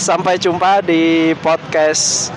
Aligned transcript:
sampai 0.00 0.40
jumpa 0.40 0.80
di 0.80 1.36
podcast 1.44 2.32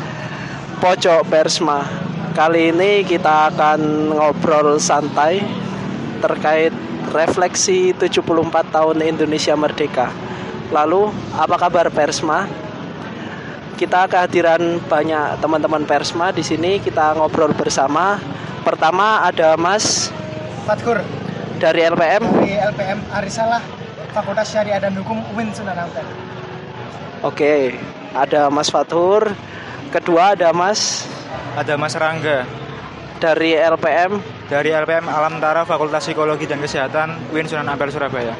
Pojok 0.83 1.23
Persma. 1.31 1.87
Kali 2.35 2.75
ini 2.75 3.07
kita 3.07 3.55
akan 3.55 4.11
ngobrol 4.11 4.83
santai 4.83 5.39
terkait 6.19 6.75
refleksi 7.15 7.95
74 7.95 8.67
tahun 8.67 8.99
Indonesia 8.99 9.55
Merdeka. 9.55 10.11
Lalu, 10.75 11.07
apa 11.39 11.55
kabar 11.55 11.87
Persma? 11.87 12.51
Kita 13.79 14.11
kehadiran 14.11 14.83
banyak 14.83 15.39
teman-teman 15.39 15.87
Persma 15.87 16.35
di 16.35 16.43
sini 16.43 16.83
kita 16.83 17.15
ngobrol 17.15 17.55
bersama. 17.55 18.19
Pertama 18.67 19.23
ada 19.23 19.55
Mas 19.55 20.11
Fatkur 20.67 20.99
dari 21.63 21.87
LPM. 21.87 22.27
dari 22.27 22.59
LPM 22.59 22.99
Arisalah 23.15 23.63
Fakultas 24.11 24.51
Syariah 24.51 24.83
dan 24.83 24.99
Hukum 24.99 25.23
UIN 25.31 25.55
Sunan 25.55 25.79
Ampel. 25.79 26.22
Oke, 27.23 27.79
ada 28.11 28.51
Mas 28.51 28.67
Fatur. 28.67 29.31
Kedua 29.95 30.35
ada 30.35 30.51
Mas 30.51 31.07
Ada 31.55 31.79
Mas 31.79 31.95
Rangga 31.95 32.43
dari 33.23 33.55
LPM. 33.55 34.19
dari 34.51 34.69
LPM 34.75 35.07
Alam 35.07 35.39
Tara 35.39 35.63
Fakultas 35.63 36.03
Psikologi 36.03 36.43
dan 36.43 36.59
Kesehatan 36.59 37.31
UIN 37.31 37.47
Sunan 37.47 37.71
Ampel 37.71 37.89
Surabaya. 37.95 38.35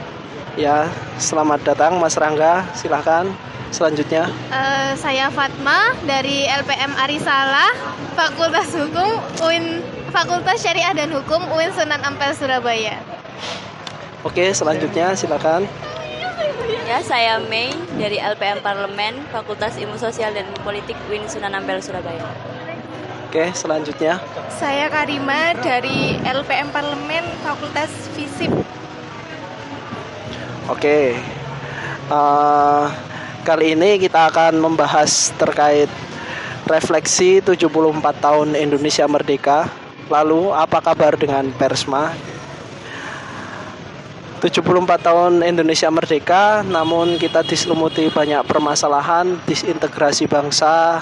Ya, 0.60 0.92
selamat 1.16 1.64
datang 1.64 1.96
Mas 1.98 2.20
Rangga. 2.20 2.68
Silahkan 2.76 3.32
selanjutnya. 3.72 4.28
Eh, 4.52 4.92
saya 5.00 5.32
Fatma 5.32 5.96
dari 6.04 6.44
LPM 6.44 6.92
Arisalah, 7.00 7.72
Fakultas 8.20 8.70
Hukum 8.76 9.10
UIN 9.48 9.80
Fakultas 10.12 10.60
Syariah 10.60 10.92
dan 10.94 11.10
Hukum 11.16 11.40
UIN 11.56 11.72
Sunan 11.72 12.04
Ampel 12.04 12.36
Surabaya. 12.36 13.00
Oke, 14.28 14.52
selanjutnya 14.52 15.16
silakan. 15.16 15.66
Ya, 16.84 17.00
saya 17.02 17.42
Mei 17.48 17.74
dari 17.98 18.22
LPM 18.22 18.62
Parlemen, 18.62 19.26
Fakultas 19.34 19.80
Ilmu 19.80 19.98
Sosial 19.98 20.36
dan 20.36 20.46
Politik 20.62 20.94
UIN 21.10 21.26
Sunan 21.26 21.56
Ampel 21.56 21.82
Surabaya. 21.82 22.22
Oke, 23.34 23.50
selanjutnya. 23.58 24.22
Saya 24.54 24.94
Karima 24.94 25.58
dari 25.58 26.22
LPM 26.22 26.70
Parlemen, 26.70 27.26
Fakultas 27.42 27.90
Fisip. 28.14 28.54
Oke. 30.70 31.18
Eh, 32.14 32.86
kali 33.42 33.74
ini 33.74 33.98
kita 33.98 34.30
akan 34.30 34.62
membahas 34.62 35.34
terkait 35.42 35.90
refleksi 36.70 37.42
74 37.42 38.22
tahun 38.22 38.54
Indonesia 38.54 39.10
Merdeka. 39.10 39.66
Lalu, 40.14 40.54
apa 40.54 40.84
kabar 40.84 41.18
dengan 41.18 41.50
Persma? 41.58 42.14
74 44.44 45.00
tahun 45.00 45.40
Indonesia 45.40 45.88
Merdeka, 45.88 46.68
namun 46.68 47.16
kita 47.16 47.48
diselumuti 47.48 48.12
banyak 48.12 48.44
permasalahan, 48.44 49.40
disintegrasi 49.48 50.28
bangsa, 50.28 51.00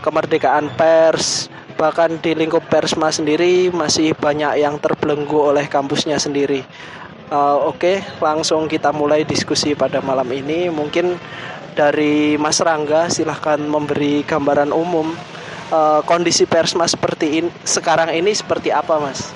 kemerdekaan 0.00 0.72
pers, 0.72 1.52
bahkan 1.76 2.16
di 2.16 2.32
lingkup 2.32 2.64
Persma 2.72 3.12
sendiri 3.12 3.68
masih 3.68 4.16
banyak 4.16 4.64
yang 4.64 4.80
terbelenggu 4.80 5.36
oleh 5.36 5.68
kampusnya 5.68 6.16
sendiri. 6.16 6.64
Uh, 7.28 7.68
Oke, 7.68 8.00
langsung 8.24 8.64
kita 8.72 8.88
mulai 8.88 9.20
diskusi 9.28 9.76
pada 9.76 10.00
malam 10.00 10.32
ini. 10.32 10.72
Mungkin 10.72 11.20
dari 11.76 12.40
Mas 12.40 12.56
Rangga, 12.64 13.12
silahkan 13.12 13.60
memberi 13.60 14.24
gambaran 14.24 14.72
umum 14.72 15.12
uh, 15.68 16.00
kondisi 16.08 16.48
Persma 16.48 16.88
seperti 16.88 17.44
ini 17.44 17.52
sekarang 17.68 18.16
ini 18.16 18.32
seperti 18.32 18.72
apa, 18.72 18.96
Mas? 18.96 19.28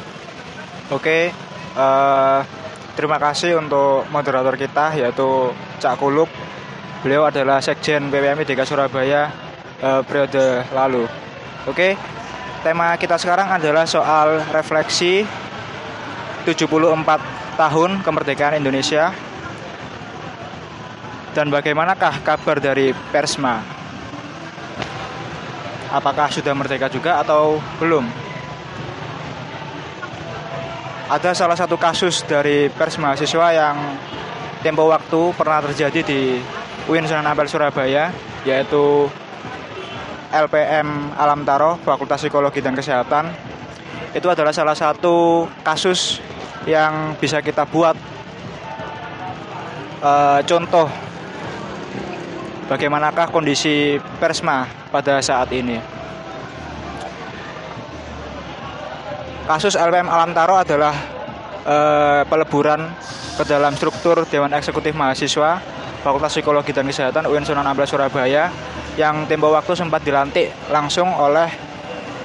Oke, 0.89 1.29
eh, 1.77 2.41
terima 2.95 3.17
kasih 3.17 3.59
untuk 3.59 4.05
moderator 4.13 4.57
kita 4.57 4.97
yaitu 4.97 5.53
Cak 5.81 5.99
Kuluk. 6.01 6.29
Beliau 7.03 7.27
adalah 7.27 7.59
Sekjen 7.59 8.13
PPMI 8.13 8.47
DK 8.47 8.63
Surabaya 8.63 9.33
eh, 9.83 10.01
periode 10.07 10.63
lalu. 10.71 11.05
Oke, 11.67 11.95
tema 12.63 12.95
kita 12.99 13.19
sekarang 13.19 13.51
adalah 13.51 13.87
soal 13.87 14.43
refleksi 14.55 15.27
74 16.47 17.59
tahun 17.59 18.03
kemerdekaan 18.03 18.59
Indonesia 18.59 19.15
dan 21.33 21.49
bagaimanakah 21.49 22.21
kabar 22.21 22.61
dari 22.61 22.93
Persma? 23.15 23.63
Apakah 25.93 26.33
sudah 26.33 26.57
merdeka 26.57 26.89
juga 26.89 27.21
atau 27.21 27.61
belum? 27.77 28.32
Ada 31.11 31.35
salah 31.35 31.59
satu 31.59 31.75
kasus 31.81 32.23
dari 32.27 32.71
pers 32.71 32.99
mahasiswa 32.99 33.47
yang 33.51 33.77
tempo 34.63 34.87
waktu 34.87 35.35
pernah 35.35 35.59
terjadi 35.67 36.01
di 36.07 36.21
UIN 36.87 37.07
Sunan 37.07 37.27
Ampel 37.27 37.51
Surabaya 37.51 38.15
yaitu 38.47 39.11
LPM 40.33 41.13
Alam 41.19 41.43
Taro 41.43 41.77
Fakultas 41.83 42.23
Psikologi 42.23 42.63
dan 42.63 42.79
Kesehatan 42.79 43.29
itu 44.13 44.27
adalah 44.29 44.55
salah 44.55 44.77
satu 44.77 45.49
kasus 45.67 46.23
yang 46.69 47.19
bisa 47.19 47.43
kita 47.43 47.67
buat 47.67 47.99
eh, 50.01 50.41
contoh 50.47 50.87
bagaimanakah 52.71 53.29
kondisi 53.29 54.01
persma 54.17 54.65
pada 54.89 55.21
saat 55.21 55.53
ini. 55.53 55.92
Kasus 59.43 59.75
LPM 59.75 60.07
Alam 60.07 60.31
Taro 60.31 60.55
adalah 60.55 60.95
eh, 61.67 62.23
peleburan 62.31 62.87
ke 63.35 63.43
dalam 63.43 63.75
struktur 63.75 64.23
Dewan 64.31 64.55
Eksekutif 64.55 64.95
Mahasiswa 64.95 65.59
Fakultas 66.07 66.35
Psikologi 66.35 66.71
dan 66.71 66.87
Kesehatan 66.87 67.27
UIN 67.27 67.43
Sunan 67.43 67.67
Ampel 67.67 67.87
Surabaya 67.91 68.51
yang 68.95 69.27
tempo 69.27 69.51
waktu 69.51 69.75
sempat 69.75 70.07
dilantik 70.07 70.51
langsung 70.71 71.11
oleh 71.11 71.51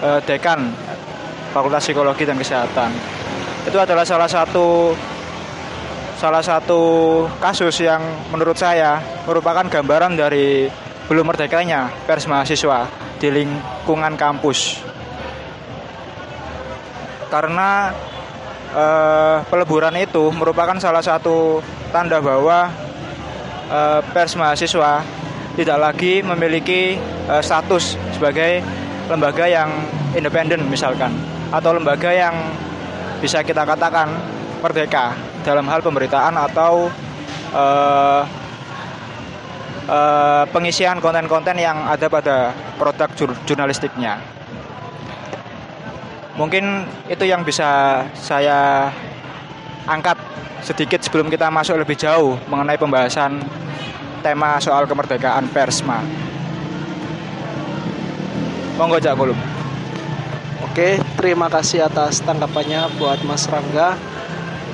eh, 0.05 0.19
dekan 0.29 0.69
Fakultas 1.57 1.89
Psikologi 1.89 2.21
dan 2.21 2.37
Kesehatan. 2.37 2.93
Itu 3.65 3.81
adalah 3.81 4.05
salah 4.05 4.29
satu 4.29 4.93
salah 6.17 6.41
satu 6.41 6.81
kasus 7.41 7.81
yang 7.81 8.01
menurut 8.33 8.57
saya 8.57 9.01
merupakan 9.25 9.65
gambaran 9.65 10.17
dari 10.17 10.69
belum 11.09 11.33
merdekanya 11.33 11.89
pers 12.05 12.29
mahasiswa 12.29 12.89
di 13.17 13.29
lingkungan 13.33 14.13
kampus 14.17 14.81
karena 17.27 17.91
eh, 18.71 19.37
peleburan 19.47 19.95
itu 19.99 20.31
merupakan 20.31 20.75
salah 20.79 21.03
satu 21.03 21.59
tanda 21.91 22.19
bahwa 22.19 22.71
eh, 23.71 23.99
pers 24.11 24.35
mahasiswa 24.35 25.03
tidak 25.55 25.77
lagi 25.77 26.23
memiliki 26.23 26.99
eh, 27.27 27.41
status 27.43 27.99
sebagai 28.15 28.63
lembaga 29.07 29.47
yang 29.47 29.71
independen 30.15 30.67
misalkan 30.67 31.11
atau 31.51 31.75
lembaga 31.75 32.11
yang 32.11 32.35
bisa 33.23 33.39
kita 33.39 33.63
katakan 33.63 34.11
merdeka 34.59 35.15
dalam 35.47 35.63
hal 35.71 35.79
pemberitaan 35.79 36.35
atau 36.35 36.91
pengisian 40.51 40.99
konten-konten 40.99 41.55
yang 41.55 41.87
ada 41.87 42.11
pada 42.11 42.51
produk 42.75 43.07
jur- 43.15 43.39
jurnalistiknya. 43.47 44.36
Mungkin 46.37 46.85
itu 47.09 47.25
yang 47.25 47.41
bisa 47.41 48.01
saya 48.13 48.93
angkat 49.89 50.15
sedikit 50.61 51.01
sebelum 51.01 51.33
kita 51.33 51.49
masuk 51.49 51.81
lebih 51.81 51.97
jauh 51.97 52.37
mengenai 52.45 52.77
pembahasan 52.77 53.41
tema 54.21 54.61
soal 54.61 54.85
kemerdekaan 54.85 55.49
persma. 55.49 56.05
Monggo 58.77 59.01
Cak. 59.01 59.17
Oke, 60.61 61.01
terima 61.17 61.49
kasih 61.49 61.89
atas 61.89 62.21
tanggapannya 62.21 62.85
buat 63.01 63.17
Mas 63.25 63.49
Rangga. 63.49 63.97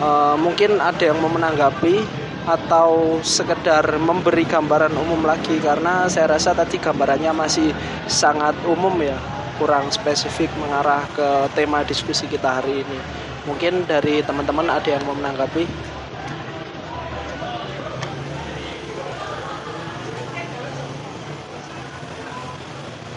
Eh, 0.04 0.36
mungkin 0.36 0.84
ada 0.84 1.00
yang 1.00 1.16
mau 1.24 1.32
menanggapi 1.32 2.04
atau 2.44 3.24
sekedar 3.24 3.88
memberi 4.04 4.44
gambaran 4.44 4.92
umum 5.00 5.24
lagi 5.24 5.64
karena 5.64 6.12
saya 6.12 6.36
rasa 6.36 6.52
tadi 6.52 6.76
gambarannya 6.76 7.32
masih 7.32 7.72
sangat 8.12 8.52
umum 8.68 8.92
ya, 9.00 9.16
kurang 9.60 9.90
spesifik 9.94 10.50
mengarah 10.60 11.06
ke 11.14 11.28
tema 11.54 11.86
diskusi 11.86 12.26
kita 12.28 12.62
hari 12.62 12.82
ini. 12.86 13.00
Mungkin 13.44 13.84
dari 13.86 14.24
teman-teman 14.24 14.72
ada 14.72 14.88
yang 14.88 15.04
mau 15.04 15.16
menanggapi? 15.16 15.64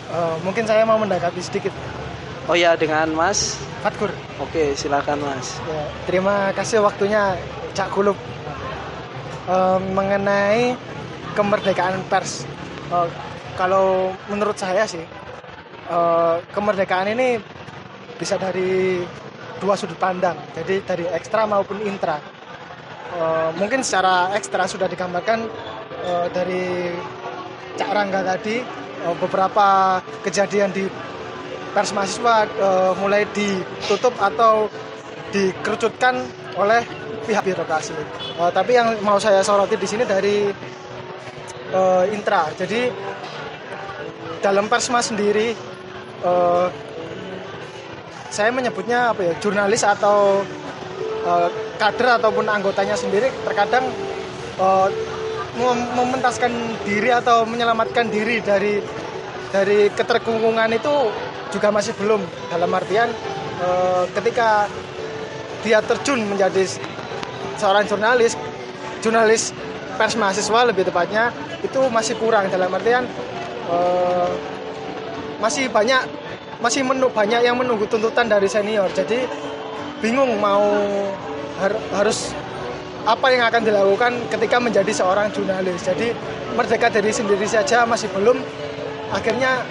Eh, 0.07 0.37
mungkin 0.43 0.65
saya 0.65 0.83
mau 0.87 0.99
menanggapi 0.99 1.41
sedikit. 1.43 1.75
Oh 2.47 2.55
ya, 2.55 2.79
dengan 2.79 3.11
Mas. 3.13 3.59
Fatkur, 3.83 4.11
Oke, 4.43 4.75
silakan 4.75 5.23
Mas. 5.23 5.59
ya, 5.63 5.83
terima 6.11 6.51
kasih 6.57 6.83
waktunya 6.83 7.39
Cak 7.77 7.93
Kulub 7.95 8.19
Eh, 9.47 9.79
mengenai 9.95 10.75
kemerdekaan 11.39 12.03
pers. 12.11 12.43
Eh, 12.91 13.09
kalau 13.55 14.11
menurut 14.27 14.59
saya 14.59 14.83
sih 14.91 15.07
eh, 15.87 16.37
kemerdekaan 16.51 17.15
ini 17.15 17.39
bisa 18.17 18.37
dari 18.37 19.03
dua 19.61 19.75
sudut 19.79 19.97
pandang. 19.97 20.37
Jadi 20.53 20.85
dari 20.85 21.05
ekstra 21.11 21.47
maupun 21.49 21.81
intra. 21.87 22.19
Eh, 23.17 23.51
mungkin 23.57 23.81
secara 23.81 24.35
ekstra 24.37 24.69
sudah 24.69 24.91
digambarkan 24.91 25.47
eh, 26.05 26.27
dari 26.35 26.65
Cak 27.77 27.93
Rangga 27.93 28.25
tadi 28.25 28.57
uh, 29.05 29.15
beberapa 29.21 30.01
kejadian 30.25 30.73
di 30.73 30.89
pers 31.77 31.93
mahasiswa 31.93 32.49
uh, 32.57 32.93
mulai 32.97 33.29
ditutup 33.37 34.17
atau 34.17 34.73
dikerucutkan 35.29 36.25
oleh 36.57 36.81
pihak 37.29 37.45
birokrasi. 37.45 37.93
Uh, 38.41 38.49
tapi 38.49 38.81
yang 38.81 38.97
mau 39.05 39.21
saya 39.21 39.45
soroti 39.45 39.77
di 39.77 39.85
sini 39.85 40.09
dari 40.09 40.49
uh, 41.77 42.05
intra. 42.09 42.49
Jadi 42.57 42.89
dalam 44.41 44.73
persma 44.73 45.05
sendiri 45.05 45.53
uh, 46.25 46.69
saya 48.31 48.53
menyebutnya 48.53 49.17
apa 49.17 49.21
ya 49.23 49.33
jurnalis 49.41 49.83
atau 49.85 50.45
uh, 51.25 51.49
kader 51.77 52.21
ataupun 52.21 52.47
anggotanya 52.49 52.97
sendiri 52.97 53.33
terkadang 53.45 53.89
uh, 54.61 54.89
mementaskan 55.97 56.53
diri 56.85 57.09
atau 57.09 57.49
menyelamatkan 57.49 58.13
diri 58.13 58.45
dari 58.45 58.77
dari 59.49 59.89
keterkungkungan 59.89 60.69
itu 60.77 60.95
juga 61.49 61.73
masih 61.73 61.97
belum. 61.97 62.21
Dalam 62.53 62.71
artian 62.77 63.09
e, 63.57 63.69
ketika 64.13 64.69
dia 65.65 65.81
terjun 65.81 66.21
menjadi 66.29 66.63
seorang 67.57 67.89
jurnalis 67.89 68.37
jurnalis 69.01 69.57
pers 69.97 70.15
mahasiswa 70.21 70.61
lebih 70.69 70.85
tepatnya 70.85 71.33
itu 71.65 71.81
masih 71.89 72.21
kurang. 72.21 72.53
Dalam 72.53 72.69
artian 72.69 73.09
e, 73.73 73.79
masih 75.43 75.69
banyak 75.69 76.05
masih 76.57 76.81
menunggu 76.83 77.13
banyak 77.13 77.45
yang 77.45 77.57
menunggu 77.61 77.85
tuntutan 77.85 78.25
dari 78.29 78.49
senior 78.49 78.89
jadi 78.97 79.29
bingung 80.01 80.37
mau 80.41 80.65
har, 81.61 81.73
harus 81.93 82.33
apa 83.07 83.27
yang 83.31 83.47
akan 83.47 83.63
dilakukan 83.63 84.13
ketika 84.35 84.59
menjadi 84.59 84.91
seorang 84.91 85.31
jurnalis. 85.31 85.87
Jadi 85.87 86.11
merdeka 86.59 86.91
dari 86.91 87.15
sendiri 87.15 87.47
saja 87.47 87.87
masih 87.87 88.11
belum. 88.11 88.43
Akhirnya 89.15 89.63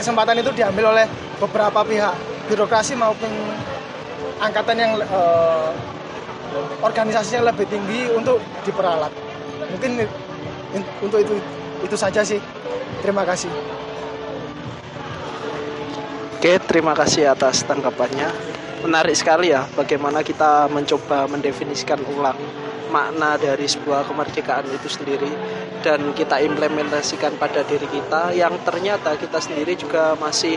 kesempatan 0.00 0.40
itu 0.40 0.50
diambil 0.56 0.96
oleh 0.96 1.06
beberapa 1.36 1.84
pihak, 1.84 2.16
birokrasi 2.48 2.96
maupun 2.96 3.28
angkatan 4.40 4.76
yang 4.80 4.92
uh, 5.12 5.68
organisasinya 6.80 7.52
lebih 7.52 7.68
tinggi 7.68 8.08
untuk 8.16 8.40
diperalat. 8.64 9.12
Mungkin 9.76 10.08
untuk 11.04 11.20
itu 11.20 11.36
itu 11.84 11.96
saja 12.00 12.24
sih. 12.24 12.40
Terima 13.04 13.28
kasih. 13.28 13.52
Oke, 16.40 16.56
terima 16.56 16.96
kasih 16.96 17.36
atas 17.36 17.68
tanggapannya 17.68 18.24
menarik 18.80 19.12
sekali 19.12 19.52
ya 19.52 19.68
bagaimana 19.76 20.24
kita 20.24 20.72
mencoba 20.72 21.28
mendefinisikan 21.28 22.00
ulang 22.16 22.40
makna 22.88 23.36
dari 23.36 23.68
sebuah 23.68 24.08
kemerdekaan 24.08 24.64
itu 24.72 24.88
sendiri 24.88 25.28
dan 25.84 26.16
kita 26.16 26.40
implementasikan 26.40 27.36
pada 27.36 27.60
diri 27.68 27.84
kita 27.92 28.32
yang 28.32 28.56
ternyata 28.64 29.20
kita 29.20 29.36
sendiri 29.36 29.76
juga 29.76 30.16
masih 30.16 30.56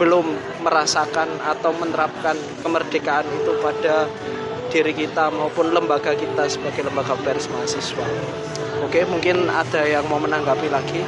belum 0.00 0.24
merasakan 0.64 1.28
atau 1.44 1.76
menerapkan 1.76 2.40
kemerdekaan 2.64 3.28
itu 3.28 3.52
pada 3.60 4.08
diri 4.72 4.96
kita 4.96 5.28
maupun 5.28 5.76
lembaga 5.76 6.16
kita 6.16 6.48
sebagai 6.48 6.88
lembaga 6.88 7.12
pers 7.20 7.52
mahasiswa. 7.52 8.08
Oke, 8.80 9.04
mungkin 9.04 9.44
ada 9.52 9.84
yang 9.84 10.08
mau 10.08 10.16
menanggapi 10.16 10.72
lagi. 10.72 11.04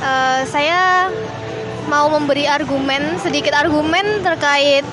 Uh, 0.00 0.40
saya 0.48 1.12
mau 1.88 2.08
memberi 2.08 2.48
argumen 2.48 3.18
sedikit 3.20 3.52
argumen 3.56 4.24
terkait 4.24 4.84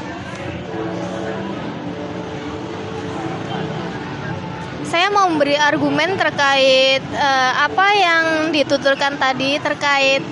saya 4.87 5.11
mau 5.11 5.27
memberi 5.27 5.59
argumen 5.59 6.15
terkait 6.15 7.03
uh, 7.11 7.51
apa 7.67 7.87
yang 7.91 8.25
dituturkan 8.55 9.19
tadi 9.19 9.59
terkait 9.59 10.23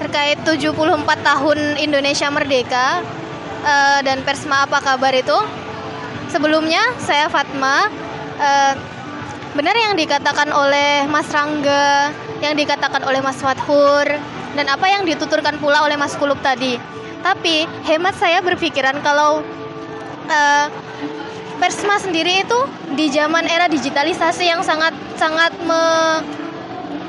terkait 0.00 0.38
74 0.48 1.04
tahun 1.20 1.58
Indonesia 1.76 2.28
Merdeka. 2.32 3.04
Uh, 3.66 3.98
dan 4.06 4.22
Persma 4.22 4.62
apa 4.62 4.78
kabar 4.78 5.10
itu 5.10 5.34
sebelumnya 6.30 6.82
saya 7.02 7.30
Fatma 7.30 7.88
uh, 8.40 8.74
benar 9.56 9.72
yang 9.72 9.94
dikatakan 9.96 10.52
oleh 10.52 11.08
Mas 11.08 11.28
Rangga 11.32 12.12
yang 12.44 12.52
dikatakan 12.52 13.00
oleh 13.08 13.24
Mas 13.24 13.40
Fathur 13.40 14.04
dan 14.56 14.66
apa 14.68 14.86
yang 14.88 15.08
dituturkan 15.08 15.56
pula 15.60 15.84
oleh 15.84 15.96
Mas 15.96 16.16
Kulub 16.16 16.36
tadi. 16.44 16.76
Tapi 17.24 17.66
hemat 17.88 18.14
saya 18.16 18.38
berpikiran 18.44 19.00
kalau 19.02 19.42
uh, 20.28 20.66
Persma 21.56 21.96
sendiri 21.96 22.44
itu 22.44 22.58
di 22.92 23.08
zaman 23.08 23.48
era 23.48 23.64
digitalisasi 23.64 24.44
yang 24.44 24.60
sangat 24.60 24.92
sangat 25.16 25.56
me, 25.64 25.80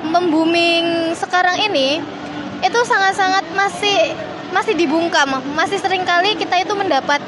membuming 0.07 1.11
sekarang 1.19 1.59
ini 1.67 1.99
itu 2.63 2.79
sangat-sangat 2.87 3.43
masih 3.51 4.15
masih 4.55 4.73
dibungkam. 4.79 5.43
Masih 5.51 5.83
sering 5.83 6.07
kali 6.07 6.39
kita 6.39 6.63
itu 6.63 6.71
mendapat 6.79 7.19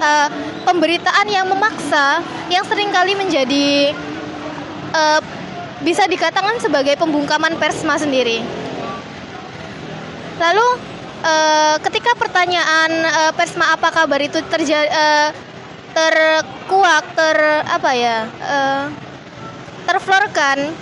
uh, 0.00 0.28
pemberitaan 0.64 1.26
yang 1.28 1.46
memaksa 1.48 2.22
yang 2.50 2.64
sering 2.66 2.90
kali 2.94 3.14
menjadi 3.18 3.92
uh, 4.94 5.20
bisa 5.84 6.08
dikatakan 6.08 6.56
sebagai 6.62 6.96
pembungkaman 6.96 7.60
persma 7.60 8.00
sendiri. 8.00 8.40
Lalu 10.40 10.68
uh, 11.22 11.76
ketika 11.84 12.16
pertanyaan 12.16 12.90
uh, 13.04 13.32
persma 13.36 13.74
apa 13.74 13.92
kabar 13.92 14.20
itu 14.22 14.40
terjadi 14.48 14.88
uh, 14.88 15.30
terkuak 15.94 17.04
ter 17.14 17.38
apa 17.70 17.90
ya 17.94 18.26
uh, 18.26 18.84
terflorkan 19.86 20.74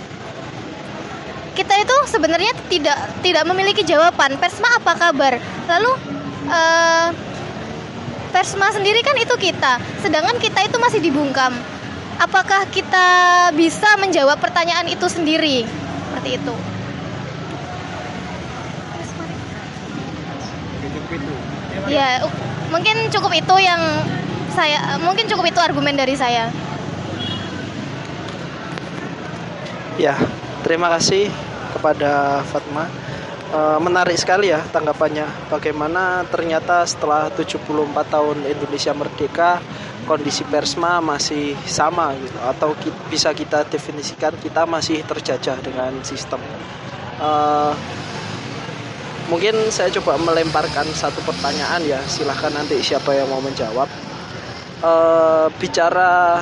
kita 1.53 1.75
itu 1.85 1.97
sebenarnya 2.09 2.57
tidak 2.73 2.97
tidak 3.21 3.45
memiliki 3.45 3.85
jawaban 3.85 4.41
persma 4.41 4.73
apa 4.81 4.93
kabar 4.97 5.37
lalu 5.69 5.93
uh, 6.49 7.13
Persma 8.33 8.73
sendiri 8.73 9.05
kan 9.05 9.13
itu 9.21 9.37
kita, 9.37 9.77
sedangkan 10.01 10.41
kita 10.41 10.65
itu 10.65 10.81
masih 10.81 11.05
dibungkam. 11.05 11.53
Apakah 12.17 12.65
kita 12.73 13.07
bisa 13.53 14.01
menjawab 14.01 14.41
pertanyaan 14.41 14.89
itu 14.89 15.05
sendiri? 15.05 15.69
Seperti 15.69 16.41
itu. 16.41 16.55
Ya, 21.93 22.25
mungkin 22.73 23.13
cukup 23.13 23.37
itu 23.37 23.55
yang 23.61 23.81
saya 24.57 24.97
mungkin 25.05 25.29
cukup 25.29 25.53
itu 25.53 25.61
argumen 25.61 25.93
dari 25.93 26.17
saya. 26.17 26.49
Ya, 30.01 30.17
terima 30.65 30.89
kasih 30.89 31.29
kepada 31.77 32.41
Fatma. 32.49 32.89
Eh, 33.53 33.79
menarik 33.85 34.17
sekali 34.17 34.49
ya 34.49 34.65
tanggapannya. 34.73 35.53
Bagaimana 35.53 36.25
ternyata 36.25 36.89
setelah 36.89 37.29
74 37.37 38.09
tahun 38.09 38.49
Indonesia 38.49 38.97
merdeka 38.97 39.61
kondisi 40.09 40.41
persma 40.49 41.05
masih 41.05 41.53
sama 41.69 42.17
gitu 42.17 42.39
atau 42.41 42.73
ki 42.81 42.89
bisa 43.13 43.29
kita 43.37 43.69
definisikan 43.69 44.33
kita 44.41 44.65
masih 44.65 45.05
terjajah 45.05 45.61
dengan 45.61 45.93
sistem. 46.01 46.41
Uh, 47.21 47.77
mungkin 49.29 49.69
saya 49.69 49.93
coba 50.01 50.17
melemparkan 50.17 50.89
satu 50.89 51.21
pertanyaan 51.21 51.85
ya 51.85 52.01
silahkan 52.09 52.57
nanti 52.57 52.81
siapa 52.81 53.13
yang 53.13 53.29
mau 53.29 53.45
menjawab. 53.45 53.87
Uh, 54.81 55.53
bicara 55.61 56.41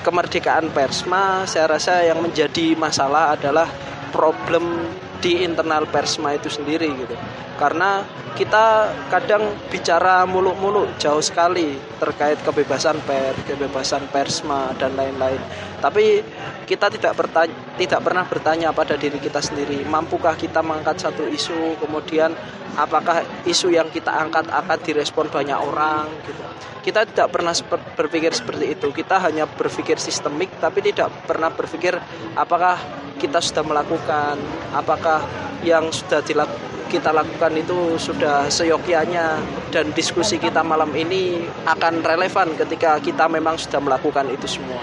kemerdekaan 0.00 0.72
persma 0.72 1.44
saya 1.44 1.68
rasa 1.68 2.00
yang 2.00 2.24
menjadi 2.24 2.72
masalah 2.80 3.36
adalah 3.36 3.68
problem 4.08 4.88
di 5.20 5.44
internal 5.44 5.84
persma 5.86 6.34
itu 6.34 6.48
sendiri 6.48 6.88
gitu 6.96 7.16
karena 7.60 8.00
kita 8.40 8.88
kadang 9.12 9.52
bicara 9.68 10.24
muluk-muluk 10.24 10.96
jauh 10.96 11.20
sekali 11.20 11.76
terkait 12.00 12.40
kebebasan 12.40 12.96
pers, 13.04 13.36
kebebasan 13.44 14.08
persma 14.08 14.72
dan 14.80 14.96
lain-lain. 14.96 15.36
Tapi 15.80 16.20
kita 16.68 16.92
tidak 16.92 17.16
bertanya, 17.16 17.56
tidak 17.80 18.00
pernah 18.04 18.24
bertanya 18.28 18.68
pada 18.70 18.94
diri 19.00 19.16
kita 19.16 19.40
sendiri, 19.40 19.80
mampukah 19.88 20.36
kita 20.36 20.60
mengangkat 20.60 21.00
satu 21.00 21.24
isu, 21.24 21.80
kemudian 21.80 22.36
apakah 22.76 23.24
isu 23.48 23.72
yang 23.72 23.88
kita 23.88 24.12
angkat 24.12 24.46
akan 24.52 24.78
direspon 24.84 25.26
banyak 25.32 25.56
orang 25.56 26.06
gitu. 26.28 26.42
Kita 26.80 27.04
tidak 27.04 27.28
pernah 27.32 27.52
berpikir 27.96 28.32
seperti 28.32 28.72
itu. 28.72 28.88
Kita 28.88 29.20
hanya 29.20 29.44
berpikir 29.44 30.00
sistemik 30.00 30.48
tapi 30.60 30.80
tidak 30.80 31.12
pernah 31.28 31.52
berpikir 31.52 31.96
apakah 32.36 32.80
kita 33.20 33.40
sudah 33.40 33.64
melakukan, 33.64 34.40
apakah 34.72 35.20
yang 35.60 35.92
sudah 35.92 36.24
dilakukan 36.24 36.68
kita 36.90 37.14
lakukan 37.14 37.54
itu 37.54 37.94
sudah 38.02 38.50
seyogianya 38.50 39.38
dan 39.70 39.94
diskusi 39.94 40.42
kita 40.42 40.66
malam 40.66 40.90
ini 40.98 41.46
akan 41.62 42.02
relevan 42.02 42.58
ketika 42.58 42.98
kita 42.98 43.30
memang 43.30 43.54
sudah 43.54 43.78
melakukan 43.78 44.26
itu 44.34 44.58
semua. 44.58 44.82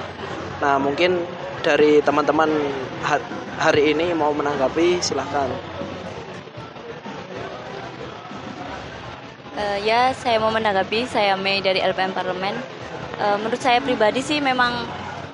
Nah, 0.57 0.81
mungkin 0.81 1.21
dari 1.61 2.01
teman-teman 2.01 2.49
hari 3.61 3.93
ini 3.93 4.09
mau 4.17 4.33
menanggapi 4.33 4.97
silahkan. 5.05 5.45
Eh, 9.57 9.77
ya, 9.85 10.13
saya 10.17 10.41
mau 10.41 10.49
menanggapi. 10.49 11.05
Saya 11.05 11.37
Mei 11.37 11.61
dari 11.61 11.81
LPM 11.81 12.13
Parlemen. 12.13 12.57
Eh, 13.17 13.37
menurut 13.41 13.61
saya 13.61 13.81
pribadi 13.81 14.21
sih 14.21 14.37
memang 14.41 14.85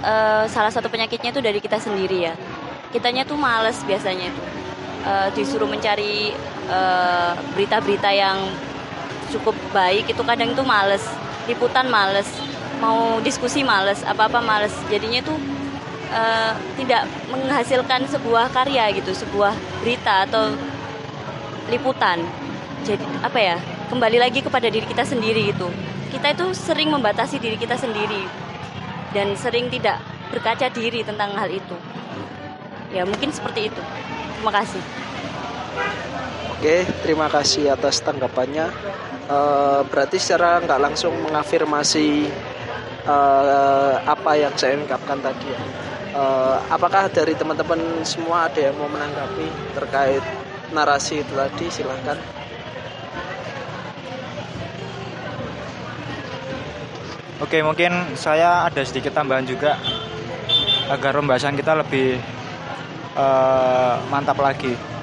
eh, 0.03 0.43
salah 0.51 0.71
satu 0.71 0.91
penyakitnya 0.91 1.31
itu 1.31 1.39
dari 1.43 1.59
kita 1.63 1.79
sendiri 1.79 2.27
ya. 2.27 2.35
Kitanya 2.91 3.23
tuh 3.23 3.39
males 3.39 3.79
biasanya 3.87 4.27
itu. 4.27 4.41
Eh, 5.03 5.27
disuruh 5.39 5.67
mencari 5.67 6.35
berita-berita 7.51 8.07
yang 8.15 8.39
cukup 9.27 9.51
baik 9.75 10.07
itu 10.07 10.23
kadang 10.23 10.55
itu 10.55 10.63
males. 10.63 11.03
Liputan 11.47 11.91
males. 11.91 12.27
Mau 12.83 13.23
diskusi 13.23 13.63
males. 13.63 14.03
Apa-apa 14.03 14.43
males. 14.43 14.75
Jadinya 14.91 15.23
tuh 15.23 15.39
eh, 16.11 16.51
tidak 16.83 17.07
menghasilkan 17.31 18.03
sebuah 18.11 18.51
karya 18.51 18.91
gitu, 18.99 19.15
sebuah 19.15 19.55
berita 19.79 20.27
atau 20.27 20.51
liputan. 21.71 22.19
Jadi 22.83 23.07
apa 23.23 23.39
ya? 23.39 23.55
Kembali 23.87 24.19
lagi 24.19 24.43
kepada 24.43 24.67
diri 24.67 24.83
kita 24.83 25.07
sendiri 25.07 25.55
gitu. 25.55 25.71
Kita 26.11 26.35
itu 26.35 26.51
sering 26.51 26.91
membatasi 26.91 27.39
diri 27.39 27.55
kita 27.55 27.79
sendiri 27.79 28.27
dan 29.15 29.31
sering 29.39 29.71
tidak 29.71 30.03
berkaca 30.33 30.67
diri 30.67 31.07
tentang 31.07 31.31
hal 31.39 31.47
itu. 31.47 31.77
Ya 32.91 33.07
mungkin 33.07 33.31
seperti 33.31 33.71
itu. 33.71 33.81
Terima 34.35 34.51
kasih. 34.51 34.83
Oke, 36.53 36.83
terima 37.01 37.27
kasih 37.31 37.71
atas 37.71 38.03
tanggapannya. 38.03 38.67
Eh, 39.23 39.81
berarti 39.87 40.19
secara 40.19 40.59
nggak 40.59 40.79
langsung 40.83 41.15
mengafirmasi 41.23 42.27
eh, 43.03 43.93
apa 44.03 44.31
yang 44.39 44.53
saya 44.55 44.79
ungkapkan 44.79 45.19
tadi 45.19 45.47
ya. 45.51 45.59
Eh, 46.13 46.55
apakah 46.69 47.09
dari 47.09 47.33
teman-teman 47.33 48.05
semua 48.05 48.45
ada 48.45 48.61
yang 48.61 48.77
mau 48.77 48.85
menanggapi 48.85 49.75
terkait 49.75 50.23
narasi 50.69 51.25
itu 51.25 51.33
tadi? 51.33 51.65
Silahkan. 51.73 52.17
Oke, 57.43 57.59
mungkin 57.59 58.15
saya 58.15 58.63
ada 58.69 58.79
sedikit 58.87 59.11
tambahan 59.11 59.43
juga 59.43 59.75
agar 60.87 61.17
pembahasan 61.19 61.59
kita 61.59 61.75
lebih 61.75 62.21
eh, 63.17 63.95
mantap 64.07 64.39
lagi. 64.39 64.93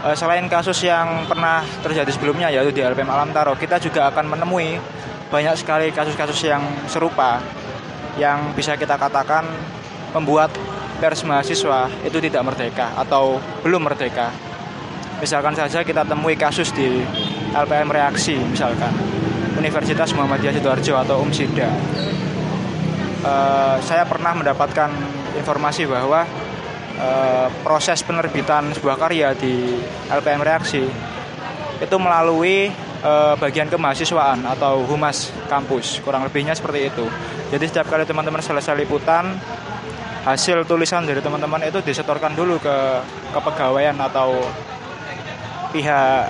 Eh, 0.00 0.16
selain 0.16 0.48
kasus 0.48 0.80
yang 0.84 1.28
pernah 1.28 1.60
terjadi 1.84 2.08
sebelumnya 2.12 2.48
yaitu 2.48 2.72
di 2.72 2.80
LPM 2.80 3.08
Alam 3.08 3.30
Taro, 3.36 3.54
kita 3.56 3.76
juga 3.76 4.08
akan 4.08 4.32
menemui 4.36 4.80
banyak 5.30 5.54
sekali 5.54 5.94
kasus-kasus 5.94 6.42
yang 6.42 6.60
serupa 6.90 7.38
yang 8.18 8.50
bisa 8.58 8.74
kita 8.74 8.98
katakan 8.98 9.46
membuat 10.10 10.50
pers 10.98 11.22
mahasiswa 11.22 11.86
itu 12.02 12.18
tidak 12.18 12.42
merdeka 12.42 12.92
atau 12.98 13.38
belum 13.62 13.86
merdeka. 13.86 14.34
Misalkan 15.22 15.54
saja 15.54 15.86
kita 15.86 16.02
temui 16.02 16.34
kasus 16.34 16.74
di 16.74 17.00
LPM 17.54 17.88
Reaksi 17.88 18.36
misalkan 18.42 18.90
Universitas 19.54 20.10
Muhammadiyah 20.12 20.54
Sidoarjo 20.58 20.94
atau 20.98 21.22
UMSIDA. 21.22 21.70
Eh, 23.20 23.76
saya 23.86 24.02
pernah 24.08 24.34
mendapatkan 24.34 24.90
informasi 25.38 25.86
bahwa 25.86 26.26
eh, 26.98 27.46
proses 27.62 28.02
penerbitan 28.02 28.74
sebuah 28.74 28.96
karya 28.98 29.36
di 29.38 29.78
LPM 30.10 30.42
Reaksi 30.42 30.84
itu 31.80 31.96
melalui 31.96 32.89
eh, 33.00 33.34
bagian 33.36 33.68
kemahasiswaan 33.68 34.44
atau 34.44 34.84
humas 34.84 35.32
kampus 35.48 36.00
kurang 36.04 36.24
lebihnya 36.24 36.56
seperti 36.56 36.92
itu. 36.92 37.06
Jadi 37.50 37.64
setiap 37.66 37.90
kali 37.90 38.06
teman-teman 38.06 38.40
selesai 38.40 38.76
liputan 38.78 39.34
hasil 40.20 40.68
tulisan 40.68 41.08
dari 41.08 41.24
teman-teman 41.24 41.64
itu 41.64 41.80
disetorkan 41.80 42.36
dulu 42.36 42.60
ke 42.60 42.76
kepegawaian 43.32 43.96
atau 43.96 44.36
pihak 45.72 46.28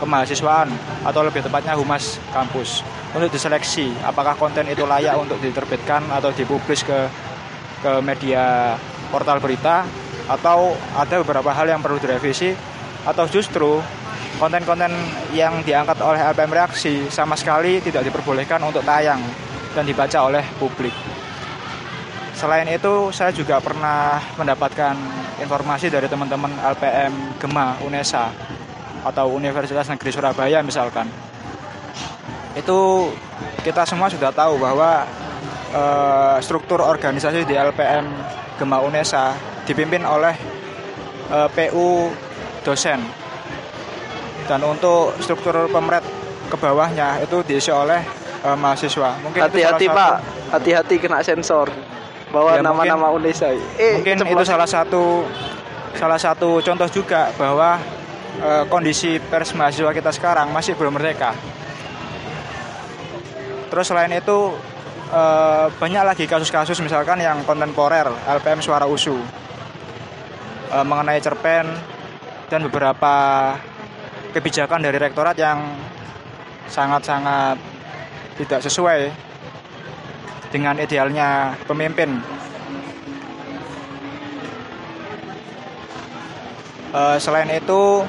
kemahasiswaan 0.00 0.68
atau 1.04 1.20
lebih 1.24 1.44
tepatnya 1.44 1.76
humas 1.76 2.20
kampus 2.32 2.84
untuk 3.12 3.28
diseleksi 3.32 3.92
apakah 4.04 4.36
konten 4.36 4.64
itu 4.68 4.88
layak 4.88 5.16
untuk 5.16 5.36
diterbitkan 5.40 6.08
atau 6.08 6.32
dipublis 6.32 6.84
ke 6.84 6.98
ke 7.80 7.92
media 8.04 8.76
portal 9.08 9.40
berita 9.40 9.84
atau 10.28 10.76
ada 10.94 11.20
beberapa 11.20 11.50
hal 11.50 11.66
yang 11.68 11.80
perlu 11.80 11.98
direvisi 11.98 12.52
atau 13.02 13.24
justru 13.26 13.80
konten-konten 14.40 14.88
yang 15.36 15.60
diangkat 15.60 16.00
oleh 16.00 16.16
LPM 16.32 16.56
Reaksi 16.56 17.12
sama 17.12 17.36
sekali 17.36 17.84
tidak 17.84 18.08
diperbolehkan 18.08 18.56
untuk 18.64 18.80
tayang 18.80 19.20
dan 19.76 19.84
dibaca 19.84 20.18
oleh 20.24 20.40
publik. 20.56 20.96
Selain 22.32 22.64
itu, 22.72 23.12
saya 23.12 23.36
juga 23.36 23.60
pernah 23.60 24.16
mendapatkan 24.40 24.96
informasi 25.44 25.92
dari 25.92 26.08
teman-teman 26.08 26.48
LPM 26.72 27.36
Gema 27.36 27.76
UNESA 27.84 28.32
atau 29.04 29.28
Universitas 29.36 29.84
Negeri 29.92 30.08
Surabaya 30.08 30.64
misalkan. 30.64 31.04
Itu 32.56 33.12
kita 33.60 33.84
semua 33.84 34.08
sudah 34.08 34.32
tahu 34.32 34.56
bahwa 34.56 35.04
eh, 35.68 36.36
struktur 36.40 36.80
organisasi 36.80 37.44
di 37.44 37.60
LPM 37.60 38.08
Gema 38.56 38.80
UNESA 38.88 39.36
dipimpin 39.68 40.08
oleh 40.08 40.32
eh, 41.28 41.48
PU 41.52 42.08
dosen. 42.64 43.19
Dan 44.50 44.66
untuk 44.66 45.14
struktur 45.22 45.70
pemret 45.70 46.02
ke 46.50 46.56
bawahnya 46.58 47.22
itu 47.22 47.38
diisi 47.46 47.70
oleh 47.70 48.02
eh, 48.42 48.56
mahasiswa. 48.58 49.22
Mungkin 49.22 49.46
Hati-hati 49.46 49.86
Pak, 49.86 50.14
hati-hati 50.50 50.98
kena 50.98 51.22
sensor. 51.22 51.70
Bawa 52.34 52.58
Ya, 52.58 52.62
nama-nama 52.66 53.14
Unesa. 53.14 53.54
Eh, 53.78 54.02
mungkin 54.02 54.26
itu 54.26 54.42
salah 54.42 54.66
satu 54.66 55.22
salah 55.94 56.18
satu 56.18 56.58
contoh 56.58 56.90
juga 56.90 57.30
bahwa 57.38 57.78
eh, 58.42 58.66
kondisi 58.66 59.22
pers 59.22 59.54
mahasiswa 59.54 59.94
kita 59.94 60.10
sekarang 60.10 60.50
masih 60.50 60.74
belum 60.74 60.98
merdeka. 60.98 61.30
Terus 63.70 63.86
selain 63.86 64.10
itu 64.10 64.50
eh, 65.14 65.66
banyak 65.78 66.02
lagi 66.02 66.26
kasus-kasus 66.26 66.82
misalkan 66.82 67.22
yang 67.22 67.46
kontemporer 67.46 68.10
LPM 68.26 68.58
Suara 68.58 68.90
Usu 68.90 69.14
eh, 70.74 70.84
mengenai 70.86 71.22
cerpen 71.22 71.70
dan 72.50 72.66
beberapa 72.66 73.14
kebijakan 74.30 74.82
dari 74.82 74.98
rektorat 74.98 75.36
yang 75.36 75.58
sangat-sangat 76.70 77.58
tidak 78.38 78.60
sesuai 78.62 79.10
dengan 80.50 80.78
idealnya 80.78 81.54
pemimpin. 81.66 82.18
Eh, 86.90 87.16
selain 87.22 87.50
itu, 87.54 88.02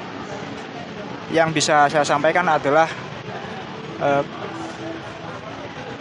yang 1.30 1.54
bisa 1.54 1.86
saya 1.86 2.02
sampaikan 2.02 2.50
adalah 2.50 2.90
eh, 4.02 4.24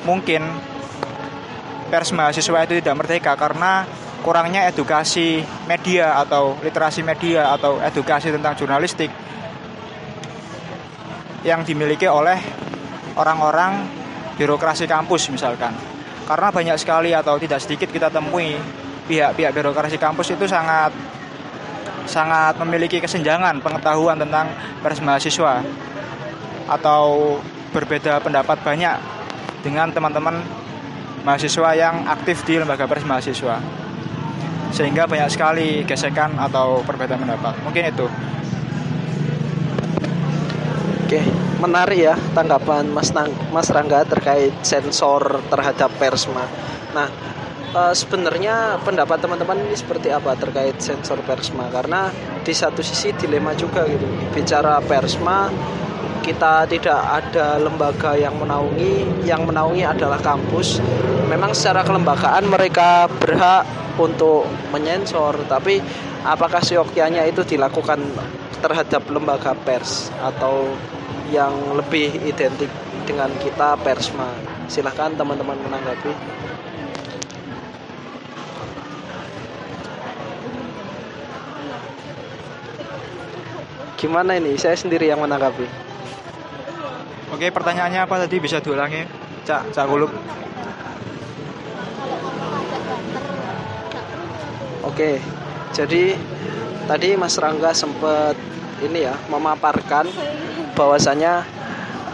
mungkin 0.08 0.40
pers 1.92 2.14
mahasiswa 2.16 2.64
itu 2.64 2.80
tidak 2.80 2.96
merdeka 3.04 3.36
karena 3.36 3.84
kurangnya 4.24 4.68
edukasi 4.70 5.44
media 5.68 6.16
atau 6.22 6.56
literasi 6.60 7.04
media 7.04 7.52
atau 7.52 7.80
edukasi 7.82 8.32
tentang 8.32 8.56
jurnalistik 8.56 9.12
yang 11.46 11.64
dimiliki 11.64 12.04
oleh 12.04 12.36
orang-orang 13.16 13.84
birokrasi 14.36 14.84
kampus 14.88 15.32
misalkan. 15.32 15.72
Karena 16.28 16.48
banyak 16.52 16.76
sekali 16.78 17.10
atau 17.10 17.36
tidak 17.40 17.58
sedikit 17.60 17.90
kita 17.90 18.08
temui 18.08 18.54
pihak-pihak 19.10 19.50
birokrasi 19.50 19.98
kampus 19.98 20.32
itu 20.32 20.46
sangat 20.46 20.94
sangat 22.06 22.54
memiliki 22.62 23.02
kesenjangan 23.02 23.58
pengetahuan 23.62 24.18
tentang 24.18 24.50
pers 24.82 25.02
mahasiswa 25.02 25.62
atau 26.70 27.36
berbeda 27.74 28.22
pendapat 28.22 28.62
banyak 28.62 28.96
dengan 29.62 29.90
teman-teman 29.90 30.42
mahasiswa 31.26 31.70
yang 31.76 32.06
aktif 32.08 32.42
di 32.46 32.62
lembaga 32.62 32.86
pers 32.86 33.04
mahasiswa. 33.04 33.58
Sehingga 34.70 35.10
banyak 35.10 35.28
sekali 35.34 35.82
gesekan 35.82 36.38
atau 36.38 36.80
perbedaan 36.86 37.26
pendapat. 37.26 37.58
Mungkin 37.66 37.90
itu 37.90 38.06
Oke, 41.10 41.26
menarik 41.58 42.06
ya 42.06 42.14
tanggapan 42.38 42.86
Mas 42.86 43.10
Nang, 43.10 43.34
Mas 43.50 43.66
Rangga 43.66 44.06
terkait 44.06 44.54
sensor 44.62 45.42
terhadap 45.50 45.90
persma. 45.98 46.46
Nah, 46.94 47.10
eh, 47.74 47.90
sebenarnya 47.98 48.78
pendapat 48.86 49.18
teman-teman 49.18 49.58
ini 49.58 49.74
seperti 49.74 50.14
apa 50.14 50.38
terkait 50.38 50.78
sensor 50.78 51.18
persma? 51.26 51.66
Karena 51.74 52.14
di 52.46 52.54
satu 52.54 52.78
sisi 52.78 53.10
dilema 53.18 53.50
juga 53.58 53.90
gitu. 53.90 54.06
Bicara 54.30 54.78
persma, 54.86 55.50
kita 56.22 56.70
tidak 56.70 57.02
ada 57.02 57.58
lembaga 57.58 58.14
yang 58.14 58.38
menaungi, 58.38 59.26
yang 59.26 59.42
menaungi 59.50 59.82
adalah 59.82 60.22
kampus. 60.22 60.78
Memang 61.26 61.58
secara 61.58 61.82
kelembagaan 61.82 62.46
mereka 62.46 63.10
berhak 63.18 63.66
untuk 63.98 64.46
menyensor, 64.70 65.42
tapi 65.50 65.82
apakah 66.22 66.62
seyogyanya 66.62 67.26
itu 67.26 67.42
dilakukan 67.42 67.98
terhadap 68.60 69.02
lembaga 69.10 69.56
pers 69.56 70.12
atau 70.20 70.70
yang 71.30 71.54
lebih 71.78 72.10
identik 72.26 72.68
dengan 73.06 73.30
kita 73.38 73.78
persma. 73.80 74.34
Silahkan 74.66 75.14
teman-teman 75.14 75.56
menanggapi. 75.62 76.12
Gimana 84.00 84.38
ini? 84.38 84.56
Saya 84.56 84.74
sendiri 84.74 85.06
yang 85.06 85.22
menanggapi. 85.22 85.66
Oke, 87.30 87.46
pertanyaannya 87.54 88.00
apa 88.04 88.26
tadi 88.26 88.36
bisa 88.42 88.58
diulangi? 88.58 89.06
Cak, 89.46 89.70
Cak 89.70 89.86
Kulub. 89.86 90.10
Oke, 94.80 95.22
jadi 95.70 96.18
tadi 96.88 97.14
Mas 97.14 97.38
Rangga 97.38 97.70
sempat 97.70 98.34
ini 98.84 99.04
ya 99.06 99.14
memaparkan 99.28 100.08
bahwasanya 100.74 101.44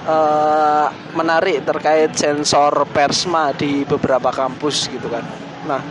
eh, 0.07 0.87
menarik 1.15 1.63
terkait 1.67 2.13
sensor 2.15 2.87
persma 2.91 3.55
di 3.55 3.87
beberapa 3.87 4.31
kampus 4.31 4.91
gitu 4.91 5.07
kan. 5.11 5.23
Nah, 5.67 5.83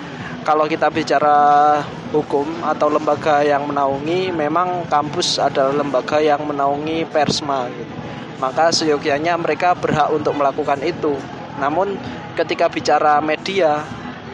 kalau 0.45 0.69
kita 0.69 0.87
bicara 0.93 1.81
hukum 2.13 2.45
atau 2.61 2.87
lembaga 2.87 3.41
yang 3.41 3.65
menaungi, 3.67 4.29
memang 4.29 4.87
kampus 4.87 5.41
adalah 5.41 5.73
lembaga 5.73 6.21
yang 6.21 6.43
menaungi 6.45 7.03
persma 7.09 7.67
gitu. 7.71 7.93
Maka 8.35 8.69
seyogianya 8.69 9.39
mereka 9.39 9.73
berhak 9.73 10.11
untuk 10.11 10.35
melakukan 10.35 10.79
itu. 10.83 11.15
Namun 11.57 11.95
ketika 12.35 12.67
bicara 12.67 13.19
media 13.23 13.81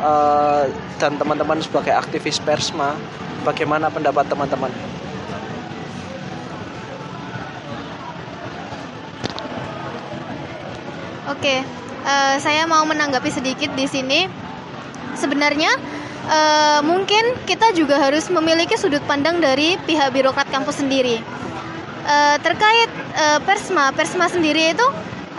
eh, 0.02 0.64
dan 0.98 1.18
teman-teman 1.18 1.62
sebagai 1.62 1.94
aktivis 1.94 2.42
persma, 2.42 2.98
bagaimana 3.46 3.90
pendapat 3.90 4.26
teman-teman? 4.30 4.70
Oke, 11.42 11.58
eh, 12.06 12.36
saya 12.38 12.70
mau 12.70 12.86
menanggapi 12.86 13.34
sedikit 13.34 13.74
di 13.74 13.90
sini. 13.90 14.30
Sebenarnya 15.18 15.74
eh, 16.30 16.80
mungkin 16.86 17.34
kita 17.50 17.74
juga 17.74 17.98
harus 17.98 18.30
memiliki 18.30 18.78
sudut 18.78 19.02
pandang 19.10 19.42
dari 19.42 19.74
pihak 19.90 20.14
birokrat 20.14 20.46
kampus 20.54 20.86
sendiri. 20.86 21.18
Eh, 22.06 22.36
terkait 22.46 22.94
eh, 23.18 23.42
Persma, 23.42 23.90
Persma 23.90 24.30
sendiri 24.30 24.78
itu 24.78 24.86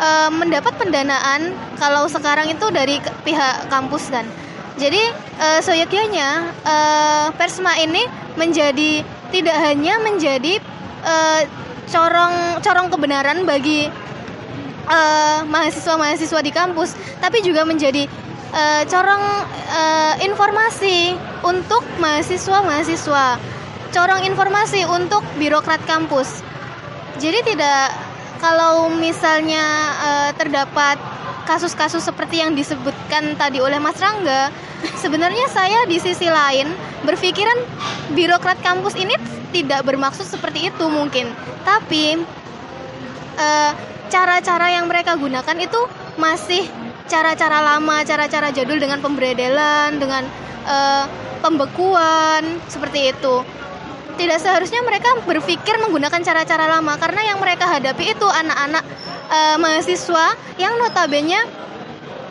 eh, 0.02 0.30
mendapat 0.34 0.74
pendanaan 0.74 1.54
kalau 1.78 2.10
sekarang 2.10 2.50
itu 2.50 2.66
dari 2.74 2.98
pihak 3.22 3.70
kampus 3.70 4.10
kan. 4.10 4.26
Jadi 4.82 5.06
eh, 5.38 5.60
seyogyanya 5.62 6.50
eh, 6.66 7.26
Persma 7.38 7.78
ini 7.78 8.02
menjadi 8.34 9.06
tidak 9.30 9.54
hanya 9.70 10.02
menjadi 10.02 10.58
eh, 11.06 11.42
corong 11.94 12.58
corong 12.58 12.90
kebenaran 12.90 13.46
bagi 13.46 13.86
eh, 14.92 15.40
mahasiswa-mahasiswa 15.48 16.40
di 16.44 16.52
kampus, 16.52 16.92
tapi 17.24 17.40
juga 17.40 17.64
menjadi 17.64 18.04
eh, 18.52 18.82
corong 18.86 19.24
eh, 19.72 20.14
informasi 20.28 21.16
untuk 21.48 21.80
mahasiswa-mahasiswa, 21.96 23.40
corong 23.90 24.22
informasi 24.28 24.84
untuk 24.84 25.24
birokrat 25.40 25.80
kampus. 25.88 26.44
Jadi 27.16 27.56
tidak 27.56 27.92
kalau 28.44 28.92
misalnya 28.92 29.64
eh, 30.04 30.30
terdapat 30.36 31.00
kasus-kasus 31.42 32.06
seperti 32.06 32.38
yang 32.38 32.54
disebutkan 32.54 33.34
tadi 33.34 33.58
oleh 33.58 33.82
Mas 33.82 33.98
Rangga, 33.98 34.54
sebenarnya 35.02 35.50
saya 35.50 35.86
di 35.90 35.98
sisi 35.98 36.30
lain 36.30 36.70
berpikiran 37.02 37.58
birokrat 38.14 38.62
kampus 38.62 38.94
ini 38.94 39.18
tidak 39.50 39.82
bermaksud 39.82 40.24
seperti 40.24 40.70
itu 40.70 40.84
mungkin, 40.86 41.34
tapi 41.66 42.22
eh, 43.36 43.72
cara-cara 44.12 44.76
yang 44.76 44.84
mereka 44.84 45.16
gunakan 45.16 45.56
itu 45.56 45.80
masih 46.20 46.68
cara-cara 47.08 47.64
lama, 47.64 48.04
cara-cara 48.04 48.52
jadul 48.52 48.76
dengan 48.76 49.00
pemberedelan, 49.00 49.96
dengan 49.96 50.28
eh, 50.68 51.04
pembekuan 51.40 52.60
seperti 52.68 53.16
itu. 53.16 53.40
Tidak 54.12 54.36
seharusnya 54.36 54.84
mereka 54.84 55.16
berpikir 55.24 55.80
menggunakan 55.80 56.20
cara-cara 56.20 56.68
lama 56.68 57.00
karena 57.00 57.32
yang 57.32 57.40
mereka 57.40 57.64
hadapi 57.64 58.12
itu 58.12 58.28
anak-anak 58.28 58.84
eh, 59.32 59.56
mahasiswa 59.56 60.36
yang 60.60 60.76
notabene 60.76 61.40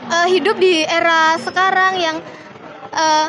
eh, 0.06 0.28
hidup 0.30 0.62
di 0.62 0.86
era 0.86 1.42
sekarang 1.42 1.98
yang 1.98 2.18
eh, 2.94 3.28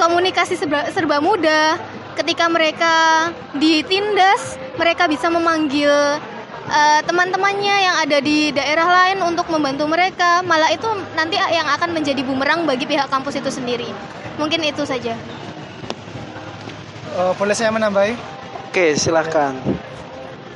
komunikasi 0.00 0.56
serba, 0.56 0.88
serba 0.88 1.20
mudah. 1.20 1.76
Ketika 2.14 2.46
mereka 2.46 2.94
ditindas, 3.58 4.54
mereka 4.78 5.10
bisa 5.10 5.26
memanggil 5.26 5.90
eh, 6.68 7.00
teman-temannya 7.04 7.76
yang 7.84 7.96
ada 8.00 8.18
di 8.20 8.52
daerah 8.52 8.86
lain 8.86 9.18
untuk 9.24 9.48
membantu 9.52 9.84
mereka. 9.88 10.40
Malah 10.44 10.70
itu 10.72 10.86
nanti 11.16 11.36
yang 11.36 11.68
akan 11.68 11.92
menjadi 11.92 12.20
bumerang 12.24 12.64
bagi 12.64 12.88
pihak 12.88 13.08
kampus 13.08 13.40
itu 13.40 13.50
sendiri. 13.50 13.88
Mungkin 14.40 14.64
itu 14.64 14.82
saja. 14.84 15.14
Eh, 17.14 17.32
boleh 17.38 17.54
saya 17.54 17.70
menambahi? 17.70 18.14
Oke, 18.70 18.98
silahkan. 18.98 19.54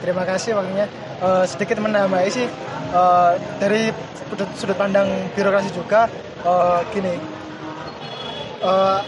Terima 0.03 0.27
kasih 0.27 0.59
waktunya. 0.59 0.91
Eh, 1.19 1.45
sedikit 1.47 1.79
menambahi 1.83 2.29
sih 2.31 2.47
eh, 2.95 3.33
dari 3.63 3.91
sudut, 4.31 4.51
sudut 4.59 4.77
pandang 4.79 5.07
birokrasi 5.39 5.71
juga 5.71 6.11
eh, 6.43 6.81
gini. 6.91 7.15
Eh, 8.59 9.01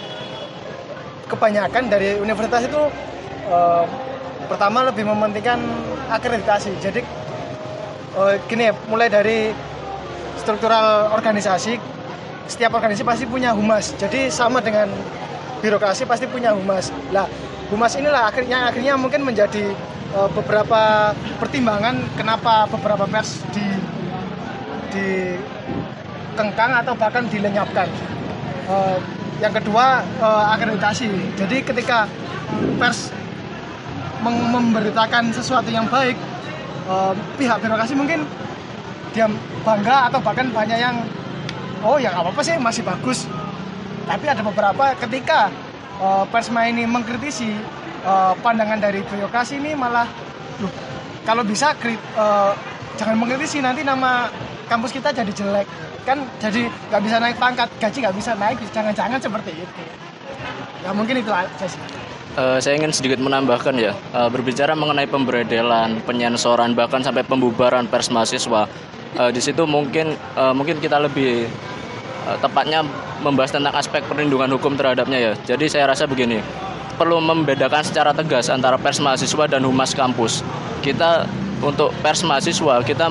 kebanyakan 1.26 1.90
dari 1.90 2.18
universitas 2.22 2.66
itu 2.66 2.82
eh, 3.50 3.84
pertama 4.46 4.86
lebih 4.86 5.06
mementingkan 5.06 5.58
akreditasi. 6.10 6.74
Jadi 6.82 7.00
eh, 8.18 8.34
gini 8.50 8.68
ya, 8.68 8.72
mulai 8.90 9.06
dari 9.06 9.54
struktural 10.40 11.14
organisasi, 11.14 11.78
setiap 12.50 12.74
organisasi 12.74 13.06
pasti 13.06 13.24
punya 13.28 13.54
humas. 13.54 13.94
Jadi 13.94 14.32
sama 14.32 14.58
dengan 14.58 14.90
birokrasi 15.60 16.08
pasti 16.08 16.26
punya 16.26 16.56
humas. 16.56 16.90
Lah, 17.14 17.28
humas 17.70 17.94
inilah 17.94 18.26
akhirnya 18.32 18.72
akhirnya 18.72 18.98
mungkin 18.98 19.22
menjadi 19.22 19.70
eh, 20.16 20.28
beberapa 20.34 21.14
pertimbangan 21.38 22.00
kenapa 22.16 22.66
beberapa 22.66 23.06
pers 23.06 23.44
di 23.54 23.66
di 24.90 25.38
kengkang 26.34 26.72
atau 26.82 26.96
bahkan 26.98 27.28
dilenyapkan. 27.30 27.86
Eh, 28.66 28.98
yang 29.40 29.54
kedua 29.54 30.02
eh, 30.02 30.44
akreditasi. 30.56 31.08
Jadi 31.38 31.56
ketika 31.62 32.08
pers 32.80 33.12
memberitakan 34.20 35.32
sesuatu 35.32 35.68
yang 35.72 35.88
baik, 35.88 36.16
eh, 36.86 37.12
pihak 37.40 37.58
birokrasi 37.60 37.96
mungkin 37.96 38.24
dia 39.10 39.26
bangga 39.66 40.06
atau 40.12 40.22
bahkan 40.22 40.46
banyak 40.54 40.78
yang 40.78 40.96
oh 41.82 41.98
ya 41.98 42.14
apa-apa 42.14 42.40
sih 42.44 42.54
masih 42.60 42.86
bagus. 42.86 43.26
Tapi 44.06 44.26
ada 44.26 44.42
beberapa 44.42 44.94
ketika 45.00 45.48
eh, 46.00 46.24
persma 46.28 46.68
ini 46.68 46.84
mengkritisi 46.84 47.50
eh, 48.04 48.32
pandangan 48.40 48.80
dari 48.80 49.00
birokrasi 49.04 49.60
ini 49.60 49.72
malah, 49.76 50.06
"Loh, 50.60 50.72
kalau 51.24 51.44
bisa 51.44 51.72
krit, 51.76 51.98
eh, 51.98 52.52
jangan 53.00 53.16
mengkritisi 53.16 53.64
nanti 53.64 53.84
nama 53.84 54.28
kampus 54.68 54.92
kita 54.94 55.10
jadi 55.10 55.32
jelek. 55.32 55.66
Kan 56.04 56.24
jadi 56.40 56.68
nggak 56.68 57.02
bisa 57.04 57.16
naik 57.20 57.36
pangkat 57.36 57.68
gaji 57.76 57.98
nggak 58.00 58.16
bisa 58.16 58.32
naik 58.36 58.56
jangan-jangan 58.72 59.20
seperti 59.20 59.52
itu. 59.52 59.82
Ya 60.80 60.96
mungkin 60.96 61.20
itu 61.20 61.28
aja 61.28 61.66
sih 61.68 61.99
Eh, 62.30 62.58
saya 62.62 62.78
ingin 62.78 62.94
sedikit 62.94 63.18
menambahkan 63.18 63.74
ya, 63.74 63.90
eh, 63.90 64.28
berbicara 64.30 64.78
mengenai 64.78 65.10
pemberedelan, 65.10 65.98
penyensoran, 66.06 66.78
bahkan 66.78 67.02
sampai 67.02 67.26
pembubaran 67.26 67.90
pers 67.90 68.06
mahasiswa. 68.06 68.70
Eh, 69.18 69.30
di 69.34 69.42
situ 69.42 69.66
mungkin 69.66 70.14
eh, 70.14 70.52
mungkin 70.54 70.78
kita 70.78 71.02
lebih 71.02 71.50
eh, 72.30 72.36
tepatnya 72.38 72.86
membahas 73.18 73.50
tentang 73.50 73.74
aspek 73.74 74.06
perlindungan 74.06 74.46
hukum 74.54 74.78
terhadapnya 74.78 75.18
ya. 75.18 75.32
Jadi 75.42 75.66
saya 75.66 75.90
rasa 75.90 76.06
begini, 76.06 76.38
perlu 76.94 77.18
membedakan 77.18 77.82
secara 77.82 78.14
tegas 78.14 78.46
antara 78.46 78.78
pers 78.78 79.02
mahasiswa 79.02 79.50
dan 79.50 79.66
humas 79.66 79.90
kampus. 79.90 80.46
Kita 80.86 81.26
untuk 81.66 81.90
pers 81.98 82.22
mahasiswa 82.22 82.78
kita 82.86 83.10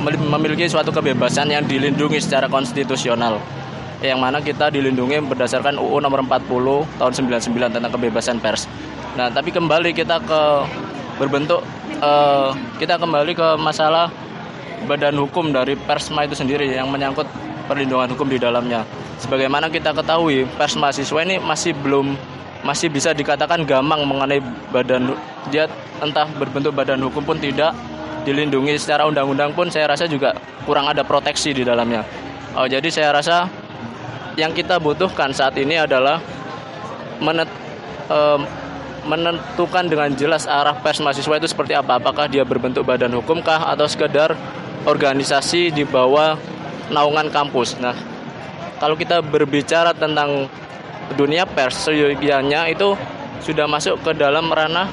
mem- 0.00 0.28
memiliki 0.38 0.70
suatu 0.70 0.94
kebebasan 0.94 1.50
yang 1.50 1.66
dilindungi 1.66 2.16
secara 2.22 2.48
konstitusional 2.48 3.42
yang 4.04 4.20
mana 4.20 4.40
kita 4.44 4.68
dilindungi 4.68 5.24
berdasarkan 5.24 5.80
UU 5.80 6.04
nomor 6.04 6.20
40 6.24 7.00
tahun 7.00 7.12
99 7.40 7.74
tentang 7.80 7.92
kebebasan 7.92 8.36
pers. 8.38 8.68
Nah, 9.16 9.30
tapi 9.32 9.54
kembali 9.54 9.96
kita 9.96 10.20
ke 10.20 10.42
berbentuk 11.16 11.62
eh, 11.98 12.50
kita 12.82 13.00
kembali 13.00 13.32
ke 13.32 13.48
masalah 13.56 14.10
badan 14.84 15.16
hukum 15.16 15.54
dari 15.54 15.78
Persma 15.78 16.28
itu 16.28 16.36
sendiri 16.36 16.68
yang 16.68 16.92
menyangkut 16.92 17.24
perlindungan 17.64 18.12
hukum 18.12 18.28
di 18.28 18.36
dalamnya. 18.36 18.84
Sebagaimana 19.22 19.72
kita 19.72 19.96
ketahui, 19.96 20.44
pers 20.60 20.76
mahasiswa 20.76 21.20
ini 21.24 21.40
masih 21.40 21.72
belum 21.80 22.12
masih 22.64 22.88
bisa 22.88 23.12
dikatakan 23.12 23.64
gamang 23.68 24.08
mengenai 24.08 24.40
badan 24.72 25.12
dia 25.52 25.68
entah 26.00 26.24
berbentuk 26.40 26.72
badan 26.72 27.00
hukum 27.04 27.20
pun 27.20 27.36
tidak 27.36 27.76
dilindungi 28.24 28.80
secara 28.80 29.04
undang-undang 29.04 29.52
pun 29.52 29.68
saya 29.68 29.84
rasa 29.84 30.08
juga 30.08 30.32
kurang 30.64 30.88
ada 30.88 31.04
proteksi 31.04 31.52
di 31.52 31.60
dalamnya. 31.60 32.04
Oh, 32.56 32.64
jadi 32.64 32.88
saya 32.88 33.12
rasa 33.12 33.52
yang 34.34 34.50
kita 34.50 34.78
butuhkan 34.82 35.30
saat 35.30 35.54
ini 35.58 35.78
adalah 35.78 36.18
menet, 37.22 37.50
em, 38.10 38.40
menentukan 39.04 39.84
dengan 39.84 40.10
jelas 40.16 40.48
arah 40.48 40.74
pers 40.80 40.98
mahasiswa 40.98 41.36
itu 41.38 41.48
seperti 41.50 41.76
apa. 41.76 42.00
Apakah 42.00 42.26
dia 42.26 42.42
berbentuk 42.42 42.88
badan 42.88 43.12
hukumkah 43.14 43.70
atau 43.70 43.84
sekedar 43.84 44.34
organisasi 44.84 45.72
di 45.72 45.84
bawah 45.84 46.36
naungan 46.92 47.32
kampus. 47.32 47.80
Nah, 47.80 47.96
kalau 48.80 48.96
kita 48.96 49.24
berbicara 49.24 49.96
tentang 49.96 50.48
dunia 51.16 51.48
pers, 51.48 51.88
seyogianya 51.88 52.68
itu 52.68 52.96
sudah 53.44 53.68
masuk 53.68 54.00
ke 54.00 54.12
dalam 54.16 54.48
ranah 54.48 54.88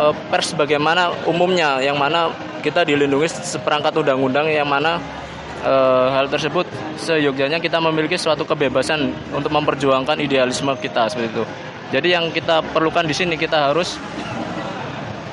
eh, 0.00 0.14
pers 0.28 0.52
bagaimana 0.56 1.12
umumnya, 1.28 1.80
yang 1.80 1.96
mana 1.96 2.32
kita 2.60 2.84
dilindungi 2.84 3.28
seperangkat 3.30 3.94
undang-undang 3.96 4.48
yang 4.50 4.68
mana 4.68 4.98
uh, 5.62 6.12
hal 6.12 6.26
tersebut 6.28 6.66
seyogyanya 6.98 7.62
kita 7.62 7.80
memiliki 7.80 8.18
suatu 8.18 8.44
kebebasan 8.44 9.12
untuk 9.32 9.52
memperjuangkan 9.52 10.20
idealisme 10.20 10.72
kita 10.76 11.08
seperti 11.08 11.32
itu. 11.32 11.44
Jadi 11.94 12.08
yang 12.12 12.34
kita 12.34 12.66
perlukan 12.74 13.06
di 13.06 13.14
sini 13.14 13.38
kita 13.38 13.70
harus 13.70 13.94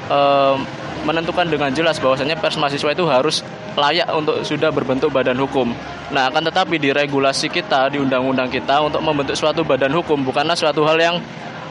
uh, 0.07 0.55
menentukan 1.03 1.49
dengan 1.49 1.73
jelas 1.73 1.99
bahwasanya 1.99 2.39
pers 2.39 2.55
mahasiswa 2.55 2.95
itu 2.95 3.03
harus 3.09 3.43
layak 3.75 4.07
untuk 4.13 4.45
sudah 4.45 4.69
berbentuk 4.69 5.09
badan 5.11 5.35
hukum. 5.41 5.73
Nah, 6.13 6.29
akan 6.29 6.45
tetapi 6.47 6.77
di 6.77 6.93
regulasi 6.93 7.49
kita, 7.49 7.89
di 7.89 7.97
undang-undang 7.97 8.47
kita 8.47 8.85
untuk 8.85 9.01
membentuk 9.01 9.33
suatu 9.33 9.65
badan 9.65 9.91
hukum 9.91 10.21
bukanlah 10.21 10.53
suatu 10.53 10.85
hal 10.85 10.97
yang 11.01 11.15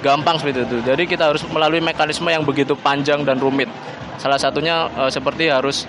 gampang 0.03 0.37
seperti 0.37 0.67
itu. 0.67 0.79
Jadi 0.83 1.03
kita 1.07 1.31
harus 1.31 1.47
melalui 1.49 1.79
mekanisme 1.79 2.27
yang 2.27 2.43
begitu 2.43 2.75
panjang 2.75 3.23
dan 3.23 3.39
rumit. 3.39 3.71
Salah 4.19 4.37
satunya 4.37 4.91
e, 4.99 5.03
seperti 5.09 5.47
harus 5.49 5.87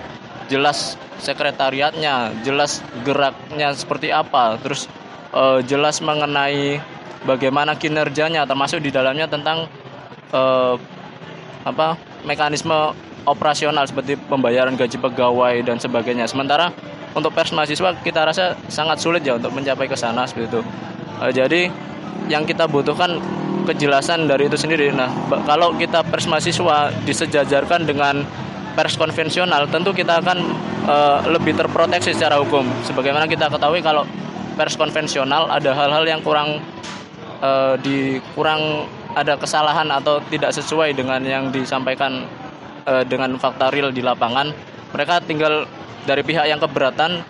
jelas 0.48 0.98
sekretariatnya, 1.22 2.34
jelas 2.44 2.84
geraknya 3.06 3.72
seperti 3.72 4.12
apa, 4.12 4.60
terus 4.60 4.90
e, 5.32 5.64
jelas 5.64 6.02
mengenai 6.04 6.80
bagaimana 7.24 7.78
kinerjanya, 7.78 8.44
termasuk 8.44 8.82
di 8.84 8.92
dalamnya 8.92 9.30
tentang 9.30 9.70
e, 10.32 10.42
apa 11.64 11.96
mekanisme 12.28 12.92
operasional 13.24 13.88
seperti 13.88 14.20
pembayaran 14.20 14.76
gaji 14.76 15.00
pegawai 15.00 15.64
dan 15.64 15.80
sebagainya. 15.80 16.28
Sementara 16.28 16.68
untuk 17.16 17.32
pers 17.32 17.54
mahasiswa 17.56 17.96
kita 18.04 18.20
rasa 18.26 18.58
sangat 18.68 19.00
sulit 19.00 19.24
ya 19.24 19.40
untuk 19.40 19.54
mencapai 19.56 19.88
ke 19.88 19.96
sana 19.96 20.28
seperti 20.28 20.52
itu. 20.52 20.60
E, 21.20 21.24
jadi 21.32 21.60
yang 22.28 22.44
kita 22.44 22.68
butuhkan 22.68 23.20
kejelasan 23.64 24.28
dari 24.28 24.46
itu 24.48 24.60
sendiri. 24.60 24.92
Nah, 24.92 25.08
kalau 25.48 25.72
kita 25.76 26.04
pers 26.04 26.28
mahasiswa 26.28 26.92
disejajarkan 27.08 27.88
dengan 27.88 28.24
pers 28.74 28.98
konvensional, 28.98 29.70
tentu 29.70 29.94
kita 29.94 30.18
akan 30.18 30.38
e, 30.86 30.96
lebih 31.30 31.54
terproteksi 31.54 32.10
secara 32.12 32.42
hukum. 32.42 32.66
Sebagaimana 32.86 33.30
kita 33.30 33.46
ketahui 33.46 33.80
kalau 33.80 34.02
pers 34.58 34.74
konvensional 34.74 35.46
ada 35.50 35.70
hal-hal 35.74 36.04
yang 36.06 36.20
kurang 36.20 36.58
e, 37.38 37.50
di 37.82 38.18
kurang 38.34 38.90
ada 39.14 39.38
kesalahan 39.38 39.86
atau 39.94 40.18
tidak 40.26 40.50
sesuai 40.50 40.92
dengan 40.92 41.22
yang 41.22 41.54
disampaikan 41.54 42.26
uh, 42.84 43.02
dengan 43.06 43.38
fakta 43.38 43.70
real 43.70 43.94
di 43.94 44.02
lapangan, 44.02 44.50
mereka 44.90 45.22
tinggal 45.22 45.64
dari 46.04 46.26
pihak 46.26 46.50
yang 46.50 46.60
keberatan 46.60 47.22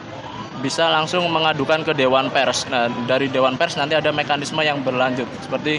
bisa 0.65 0.89
langsung 0.89 1.29
mengadukan 1.29 1.85
ke 1.85 1.93
Dewan 1.93 2.33
Pers. 2.33 2.65
Nah, 2.73 2.89
dari 3.05 3.29
Dewan 3.29 3.61
Pers 3.61 3.77
nanti 3.77 3.95
ada 3.95 4.09
mekanisme 4.11 4.65
yang 4.65 4.81
berlanjut 4.81 5.29
seperti 5.45 5.79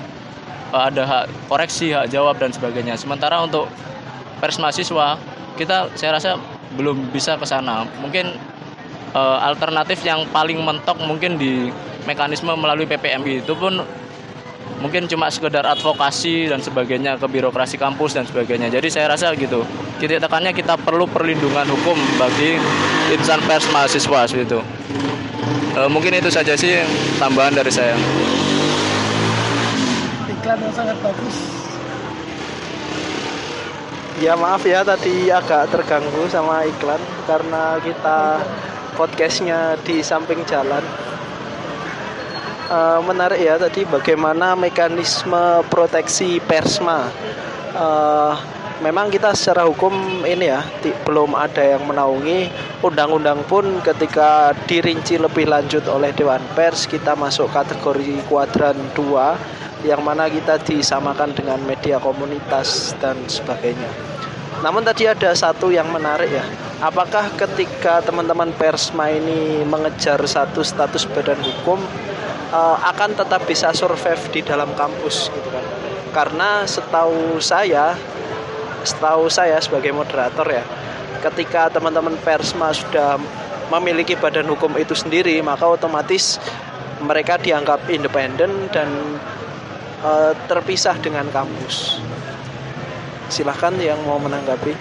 uh, 0.71 0.88
ada 0.88 1.04
hak 1.04 1.49
koreksi, 1.49 1.91
hak 1.91 2.13
jawab 2.13 2.38
dan 2.38 2.54
sebagainya. 2.54 2.95
Sementara 2.95 3.41
untuk 3.41 3.67
pers 4.39 4.62
mahasiswa, 4.62 5.17
kita 5.56 5.91
saya 5.96 6.20
rasa 6.20 6.38
belum 6.76 7.12
bisa 7.12 7.39
ke 7.39 7.48
sana. 7.48 7.88
Mungkin 8.04 8.36
uh, 9.15 9.39
alternatif 9.41 10.04
yang 10.04 10.28
paling 10.30 10.60
mentok 10.60 11.00
mungkin 11.04 11.39
di 11.39 11.72
mekanisme 12.06 12.54
melalui 12.54 12.86
PPMI 12.86 13.41
itu 13.41 13.56
pun 13.58 13.82
mungkin 14.84 15.08
cuma 15.08 15.32
sekedar 15.32 15.63
advokasi 15.65 16.52
dan 16.52 16.60
sebagainya 16.60 17.18
ke 17.18 17.26
birokrasi 17.26 17.80
kampus 17.80 18.13
dan 18.20 18.28
sebagainya. 18.28 18.68
Jadi 18.70 18.88
saya 18.91 19.10
rasa 19.10 19.34
gitu. 19.34 19.63
Titik 19.98 20.20
tekannya 20.20 20.52
kita 20.52 20.76
perlu 20.76 21.08
perlindungan 21.08 21.65
hukum 21.72 21.96
bagi 22.20 22.60
insan 23.15 23.39
pers 23.48 23.65
mahasiswa 23.72 24.28
itu. 24.36 24.60
E, 25.76 25.82
mungkin 25.88 26.12
itu 26.20 26.28
saja 26.28 26.54
sih 26.54 26.84
tambahan 27.18 27.56
dari 27.56 27.72
saya. 27.72 27.96
Iklan 30.28 30.60
yang 30.60 30.74
sangat 30.76 30.98
bagus. 31.00 31.36
Ya 34.15 34.32
maaf 34.32 34.63
ya 34.63 34.80
tadi 34.80 35.28
agak 35.28 35.75
terganggu 35.75 36.23
sama 36.32 36.63
iklan 36.63 37.04
karena 37.28 37.75
kita 37.84 38.39
podcastnya 38.95 39.75
di 39.84 39.99
samping 39.99 40.39
jalan. 40.47 40.80
Uh, 42.71 43.04
menarik 43.04 43.43
ya 43.43 43.60
tadi 43.60 43.84
bagaimana 43.84 44.56
mekanisme 44.56 45.67
proteksi 45.67 46.39
persma. 46.39 47.12
Uh, 47.75 48.39
memang 48.80 49.12
kita 49.12 49.36
secara 49.36 49.67
hukum 49.67 50.23
ini 50.23 50.47
ya 50.47 50.63
belum 51.04 51.36
ada 51.36 51.75
yang 51.75 51.84
menaungi. 51.84 52.47
Undang-undang 52.88 53.43
pun 53.51 53.84
ketika 53.84 54.56
dirinci 54.63 55.19
lebih 55.19 55.43
lanjut 55.51 55.84
oleh 55.91 56.15
Dewan 56.15 56.39
Pers 56.56 56.88
kita 56.88 57.19
masuk 57.19 57.51
kategori 57.51 58.23
kuadran 58.32 58.80
2 58.95 59.64
yang 59.86 60.02
mana 60.02 60.26
kita 60.26 60.58
disamakan 60.65 61.38
dengan 61.38 61.62
media 61.62 62.02
komunitas 62.02 62.98
dan 62.98 63.15
sebagainya. 63.30 63.88
Namun 64.65 64.82
tadi 64.82 65.06
ada 65.06 65.30
satu 65.38 65.69
yang 65.69 65.88
menarik 65.93 66.34
ya. 66.34 66.45
Apakah 66.82 67.30
ketika 67.38 68.02
teman-teman 68.02 68.52
persma 68.58 69.13
ini 69.13 69.63
mengejar 69.63 70.19
satu 70.26 70.65
status 70.65 71.06
badan 71.08 71.39
hukum 71.39 71.80
uh, 72.52 72.78
akan 72.91 73.15
tetap 73.15 73.43
bisa 73.48 73.71
survive 73.76 74.21
di 74.32 74.41
dalam 74.43 74.71
kampus 74.76 75.32
gitu 75.32 75.50
kan 75.52 75.65
karena 76.15 76.63
setahu 76.63 77.43
saya 77.43 78.00
setahu 78.88 79.28
saya 79.28 79.60
sebagai 79.60 79.91
moderator 79.91 80.48
ya 80.48 80.63
ketika 81.26 81.67
teman-teman 81.74 82.15
persma 82.21 82.71
sudah 82.71 83.17
memiliki 83.74 84.13
badan 84.15 84.48
hukum 84.48 84.71
itu 84.78 84.93
sendiri 84.93 85.41
maka 85.41 85.65
otomatis 85.65 86.38
mereka 87.02 87.36
dianggap 87.36 87.91
independen 87.91 88.71
dan 88.71 88.88
uh, 90.06 90.32
terpisah 90.46 90.94
dengan 91.02 91.26
kampus 91.34 91.98
silahkan 93.34 93.74
yang 93.82 93.98
mau 94.06 94.22
menanggapi 94.22 94.78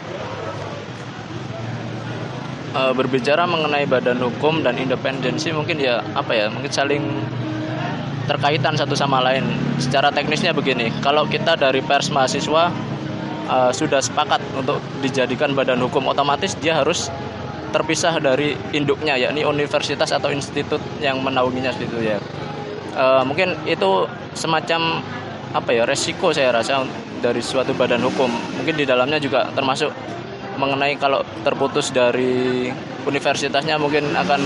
uh, 2.76 2.92
berbicara 2.92 3.48
mengenai 3.48 3.88
badan 3.88 4.20
hukum 4.20 4.60
dan 4.60 4.76
independensi 4.76 5.48
mungkin 5.56 5.80
ya 5.80 6.04
apa 6.12 6.36
ya 6.36 6.46
mungkin 6.52 6.68
saling 6.68 7.02
terkaitan 8.24 8.74
satu 8.76 8.96
sama 8.96 9.20
lain. 9.20 9.44
Secara 9.76 10.08
teknisnya 10.08 10.56
begini, 10.56 10.88
kalau 11.04 11.28
kita 11.28 11.60
dari 11.60 11.84
pers 11.84 12.08
mahasiswa 12.08 12.72
uh, 13.48 13.70
sudah 13.70 14.00
sepakat 14.00 14.40
untuk 14.56 14.80
dijadikan 15.04 15.52
badan 15.52 15.80
hukum, 15.84 16.08
otomatis 16.08 16.56
dia 16.56 16.80
harus 16.80 17.12
terpisah 17.74 18.16
dari 18.22 18.54
induknya, 18.70 19.18
yakni 19.18 19.42
universitas 19.42 20.14
atau 20.14 20.30
institut 20.30 20.80
yang 21.02 21.20
menaunginya 21.20 21.74
itu 21.74 21.98
ya. 22.00 22.18
Uh, 22.94 23.22
mungkin 23.26 23.58
itu 23.66 24.06
semacam 24.38 25.02
apa 25.54 25.70
ya 25.70 25.82
resiko 25.86 26.30
saya 26.30 26.54
rasa 26.54 26.86
dari 27.22 27.42
suatu 27.42 27.74
badan 27.74 28.02
hukum. 28.02 28.30
Mungkin 28.60 28.74
di 28.74 28.86
dalamnya 28.86 29.18
juga 29.18 29.50
termasuk 29.54 29.90
mengenai 30.54 30.94
kalau 30.98 31.26
terputus 31.42 31.90
dari 31.90 32.70
universitasnya 33.06 33.74
mungkin 33.78 34.14
akan 34.14 34.40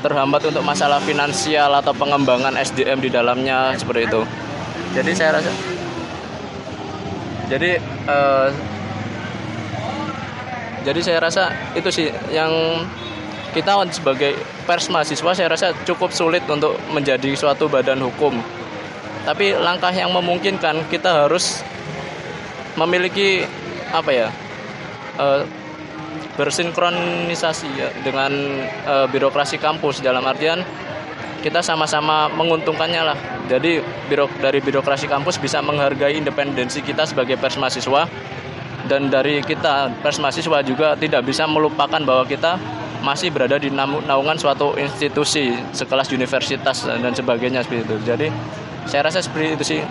terhambat 0.00 0.42
untuk 0.48 0.64
masalah 0.64 0.98
finansial 1.04 1.76
atau 1.76 1.92
pengembangan 1.92 2.56
SDM 2.56 2.98
di 3.04 3.10
dalamnya 3.12 3.76
seperti 3.76 4.08
itu. 4.08 4.22
Jadi 4.96 5.10
saya 5.14 5.30
rasa 5.38 5.50
jadi 7.50 7.70
uh, 8.06 8.48
jadi 10.80 11.00
saya 11.04 11.18
rasa 11.20 11.52
itu 11.76 11.90
sih 11.92 12.08
yang 12.32 12.50
kita 13.50 13.82
sebagai 13.90 14.38
pers 14.64 14.86
mahasiswa 14.90 15.30
saya 15.34 15.48
rasa 15.50 15.74
cukup 15.82 16.14
sulit 16.14 16.46
untuk 16.46 16.78
menjadi 16.94 17.34
suatu 17.34 17.66
badan 17.66 17.98
hukum. 18.02 18.38
Tapi 19.26 19.52
langkah 19.58 19.92
yang 19.92 20.10
memungkinkan 20.14 20.88
kita 20.88 21.26
harus 21.26 21.60
memiliki 22.78 23.44
apa 23.92 24.10
ya? 24.10 24.28
Uh, 25.20 25.44
bersinkronisasi 26.40 27.68
ya 27.76 27.92
dengan 28.00 28.32
e, 28.64 28.94
birokrasi 29.12 29.60
kampus 29.60 30.00
dalam 30.00 30.24
artian 30.24 30.64
kita 31.44 31.60
sama-sama 31.60 32.32
menguntungkannya 32.32 33.02
lah. 33.04 33.18
Jadi 33.48 33.80
birok 34.08 34.40
dari 34.40 34.64
birokrasi 34.64 35.04
kampus 35.04 35.36
bisa 35.36 35.60
menghargai 35.60 36.16
independensi 36.16 36.80
kita 36.80 37.04
sebagai 37.04 37.36
pers 37.36 37.60
mahasiswa 37.60 38.08
dan 38.88 39.12
dari 39.12 39.44
kita 39.44 40.00
pers 40.00 40.16
mahasiswa 40.16 40.64
juga 40.64 40.96
tidak 40.96 41.28
bisa 41.28 41.44
melupakan 41.44 42.00
bahwa 42.00 42.24
kita 42.24 42.56
masih 43.00 43.32
berada 43.32 43.56
di 43.56 43.72
naungan 43.72 44.36
suatu 44.36 44.76
institusi 44.76 45.56
sekelas 45.72 46.12
universitas 46.12 46.84
dan 46.84 47.12
sebagainya 47.12 47.64
seperti 47.64 47.82
itu. 47.88 47.96
Jadi 48.04 48.28
saya 48.88 49.08
rasa 49.08 49.24
seperti 49.24 49.46
itu 49.56 49.64
sih 49.76 49.82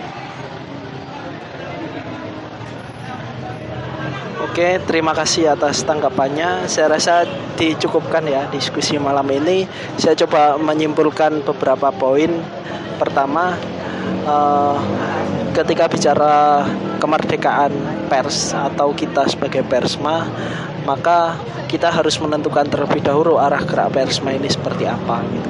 Oke, 4.50 4.82
terima 4.82 5.14
kasih 5.14 5.54
atas 5.54 5.86
tanggapannya. 5.86 6.66
Saya 6.66 6.90
rasa 6.90 7.22
dicukupkan 7.54 8.26
ya 8.26 8.50
diskusi 8.50 8.98
malam 8.98 9.22
ini. 9.30 9.62
Saya 9.94 10.18
coba 10.26 10.58
menyimpulkan 10.58 11.46
beberapa 11.46 11.94
poin. 11.94 12.34
Pertama, 12.98 13.54
uh, 14.26 14.74
ketika 15.54 15.86
bicara 15.86 16.66
kemerdekaan 16.98 17.70
pers 18.10 18.50
atau 18.50 18.90
kita 18.90 19.30
sebagai 19.30 19.62
persma, 19.62 20.26
maka 20.84 21.36
kita 21.68 21.92
harus 21.92 22.18
menentukan 22.18 22.66
terlebih 22.66 23.04
dahulu 23.04 23.38
arah 23.38 23.62
gerak 23.62 23.94
persma 23.94 24.34
ini 24.34 24.50
seperti 24.50 24.88
apa 24.88 25.22
gitu. 25.30 25.48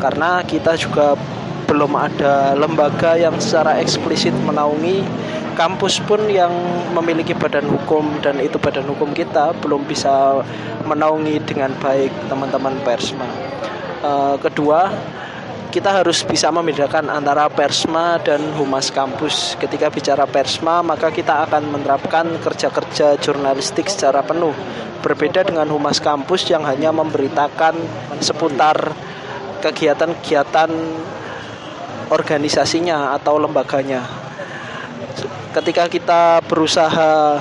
Karena 0.00 0.40
kita 0.42 0.74
juga 0.74 1.14
belum 1.70 1.94
ada 1.94 2.58
lembaga 2.58 3.14
yang 3.14 3.38
secara 3.38 3.78
eksplisit 3.78 4.34
menaungi 4.42 5.06
kampus 5.54 6.02
pun 6.02 6.18
yang 6.26 6.50
memiliki 6.96 7.36
badan 7.36 7.68
hukum 7.68 8.18
dan 8.24 8.40
itu 8.42 8.58
badan 8.58 8.88
hukum 8.90 9.14
kita 9.14 9.54
belum 9.62 9.86
bisa 9.86 10.42
menaungi 10.88 11.38
dengan 11.46 11.70
baik 11.78 12.10
teman-teman 12.26 12.74
persma. 12.82 13.28
Uh, 14.00 14.40
kedua, 14.40 14.90
kita 15.70 16.02
harus 16.02 16.26
bisa 16.26 16.50
membedakan 16.50 17.06
antara 17.06 17.46
persma 17.46 18.18
dan 18.18 18.42
humas 18.58 18.90
kampus. 18.90 19.54
Ketika 19.54 19.86
bicara 19.86 20.26
persma, 20.26 20.82
maka 20.82 21.14
kita 21.14 21.46
akan 21.46 21.70
menerapkan 21.70 22.26
kerja-kerja 22.42 23.14
jurnalistik 23.22 23.86
secara 23.86 24.26
penuh. 24.26 24.52
Berbeda 25.00 25.46
dengan 25.46 25.70
humas 25.70 26.02
kampus 26.02 26.50
yang 26.50 26.66
hanya 26.66 26.90
memberitakan 26.90 27.78
seputar 28.18 28.92
kegiatan-kegiatan 29.62 30.70
organisasinya 32.10 33.14
atau 33.14 33.38
lembaganya. 33.38 34.02
Ketika 35.54 35.86
kita 35.86 36.42
berusaha 36.50 37.38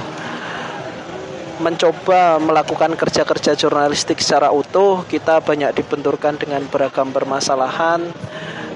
mencoba 1.59 2.39
melakukan 2.39 2.95
kerja-kerja 2.95 3.51
jurnalistik 3.59 4.23
secara 4.23 4.47
utuh, 4.49 5.03
kita 5.03 5.43
banyak 5.43 5.75
dibenturkan 5.75 6.39
dengan 6.39 6.63
beragam 6.71 7.11
permasalahan 7.11 8.07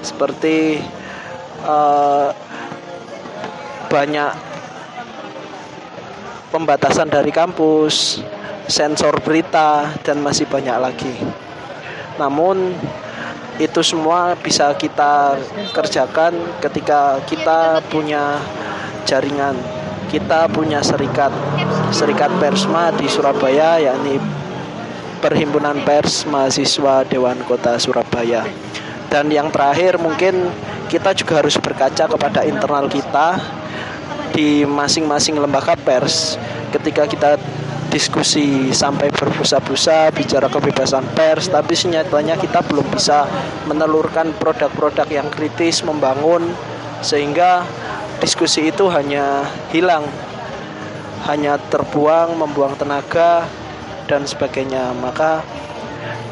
seperti 0.04 0.84
uh, 1.64 2.28
banyak 3.88 4.32
pembatasan 6.52 7.08
dari 7.08 7.32
kampus, 7.32 8.20
sensor 8.68 9.16
berita 9.24 9.88
dan 10.04 10.20
masih 10.20 10.44
banyak 10.44 10.76
lagi. 10.76 11.16
Namun 12.20 12.76
itu 13.56 13.80
semua 13.80 14.36
bisa 14.36 14.74
kita 14.76 15.40
kerjakan 15.72 16.36
ketika 16.60 17.22
kita 17.24 17.80
punya 17.88 18.38
jaringan 19.08 19.56
kita 20.14 20.46
punya 20.46 20.78
serikat 20.78 21.34
serikat 21.90 22.30
persma 22.38 22.94
di 22.94 23.10
Surabaya 23.10 23.82
yakni 23.82 24.22
Perhimpunan 25.18 25.82
Pers 25.82 26.22
Mahasiswa 26.30 27.02
Dewan 27.02 27.42
Kota 27.42 27.74
Surabaya. 27.82 28.46
Dan 29.10 29.32
yang 29.32 29.50
terakhir 29.50 29.98
mungkin 29.98 30.52
kita 30.86 31.16
juga 31.18 31.42
harus 31.42 31.58
berkaca 31.58 32.06
kepada 32.06 32.46
internal 32.46 32.86
kita 32.86 33.42
di 34.30 34.62
masing-masing 34.62 35.34
lembaga 35.34 35.74
pers. 35.74 36.38
Ketika 36.70 37.10
kita 37.10 37.40
diskusi 37.90 38.70
sampai 38.70 39.10
berbusa-busa 39.10 40.14
bicara 40.14 40.46
kebebasan 40.46 41.08
pers 41.16 41.50
tapi 41.50 41.74
senyatanya 41.74 42.38
kita 42.38 42.62
belum 42.70 42.86
bisa 42.92 43.26
menelurkan 43.66 44.30
produk-produk 44.38 45.08
yang 45.10 45.26
kritis 45.32 45.82
membangun 45.82 46.54
sehingga 47.00 47.62
diskusi 48.24 48.72
itu 48.72 48.88
hanya 48.88 49.44
hilang 49.68 50.08
hanya 51.28 51.60
terbuang 51.68 52.40
membuang 52.40 52.72
tenaga 52.80 53.44
dan 54.08 54.24
sebagainya 54.24 54.96
maka 54.96 55.44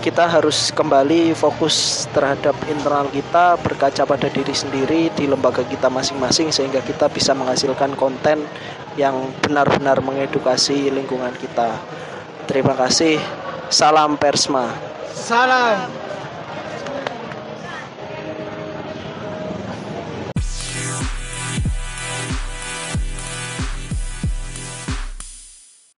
kita 0.03 0.27
harus 0.27 0.75
kembali 0.75 1.31
fokus 1.31 2.09
terhadap 2.11 2.59
internal 2.67 3.07
kita, 3.15 3.55
berkaca 3.63 4.03
pada 4.03 4.27
diri 4.27 4.51
sendiri 4.51 5.15
di 5.15 5.31
lembaga 5.31 5.63
kita 5.63 5.87
masing-masing 5.87 6.51
sehingga 6.51 6.83
kita 6.83 7.07
bisa 7.07 7.31
menghasilkan 7.39 7.95
konten 7.95 8.43
yang 8.99 9.31
benar-benar 9.39 10.03
mengedukasi 10.03 10.91
lingkungan 10.91 11.31
kita. 11.39 11.79
Terima 12.51 12.75
kasih. 12.75 13.23
Salam 13.71 14.19
Persma. 14.19 14.75
Salam. 15.15 16.02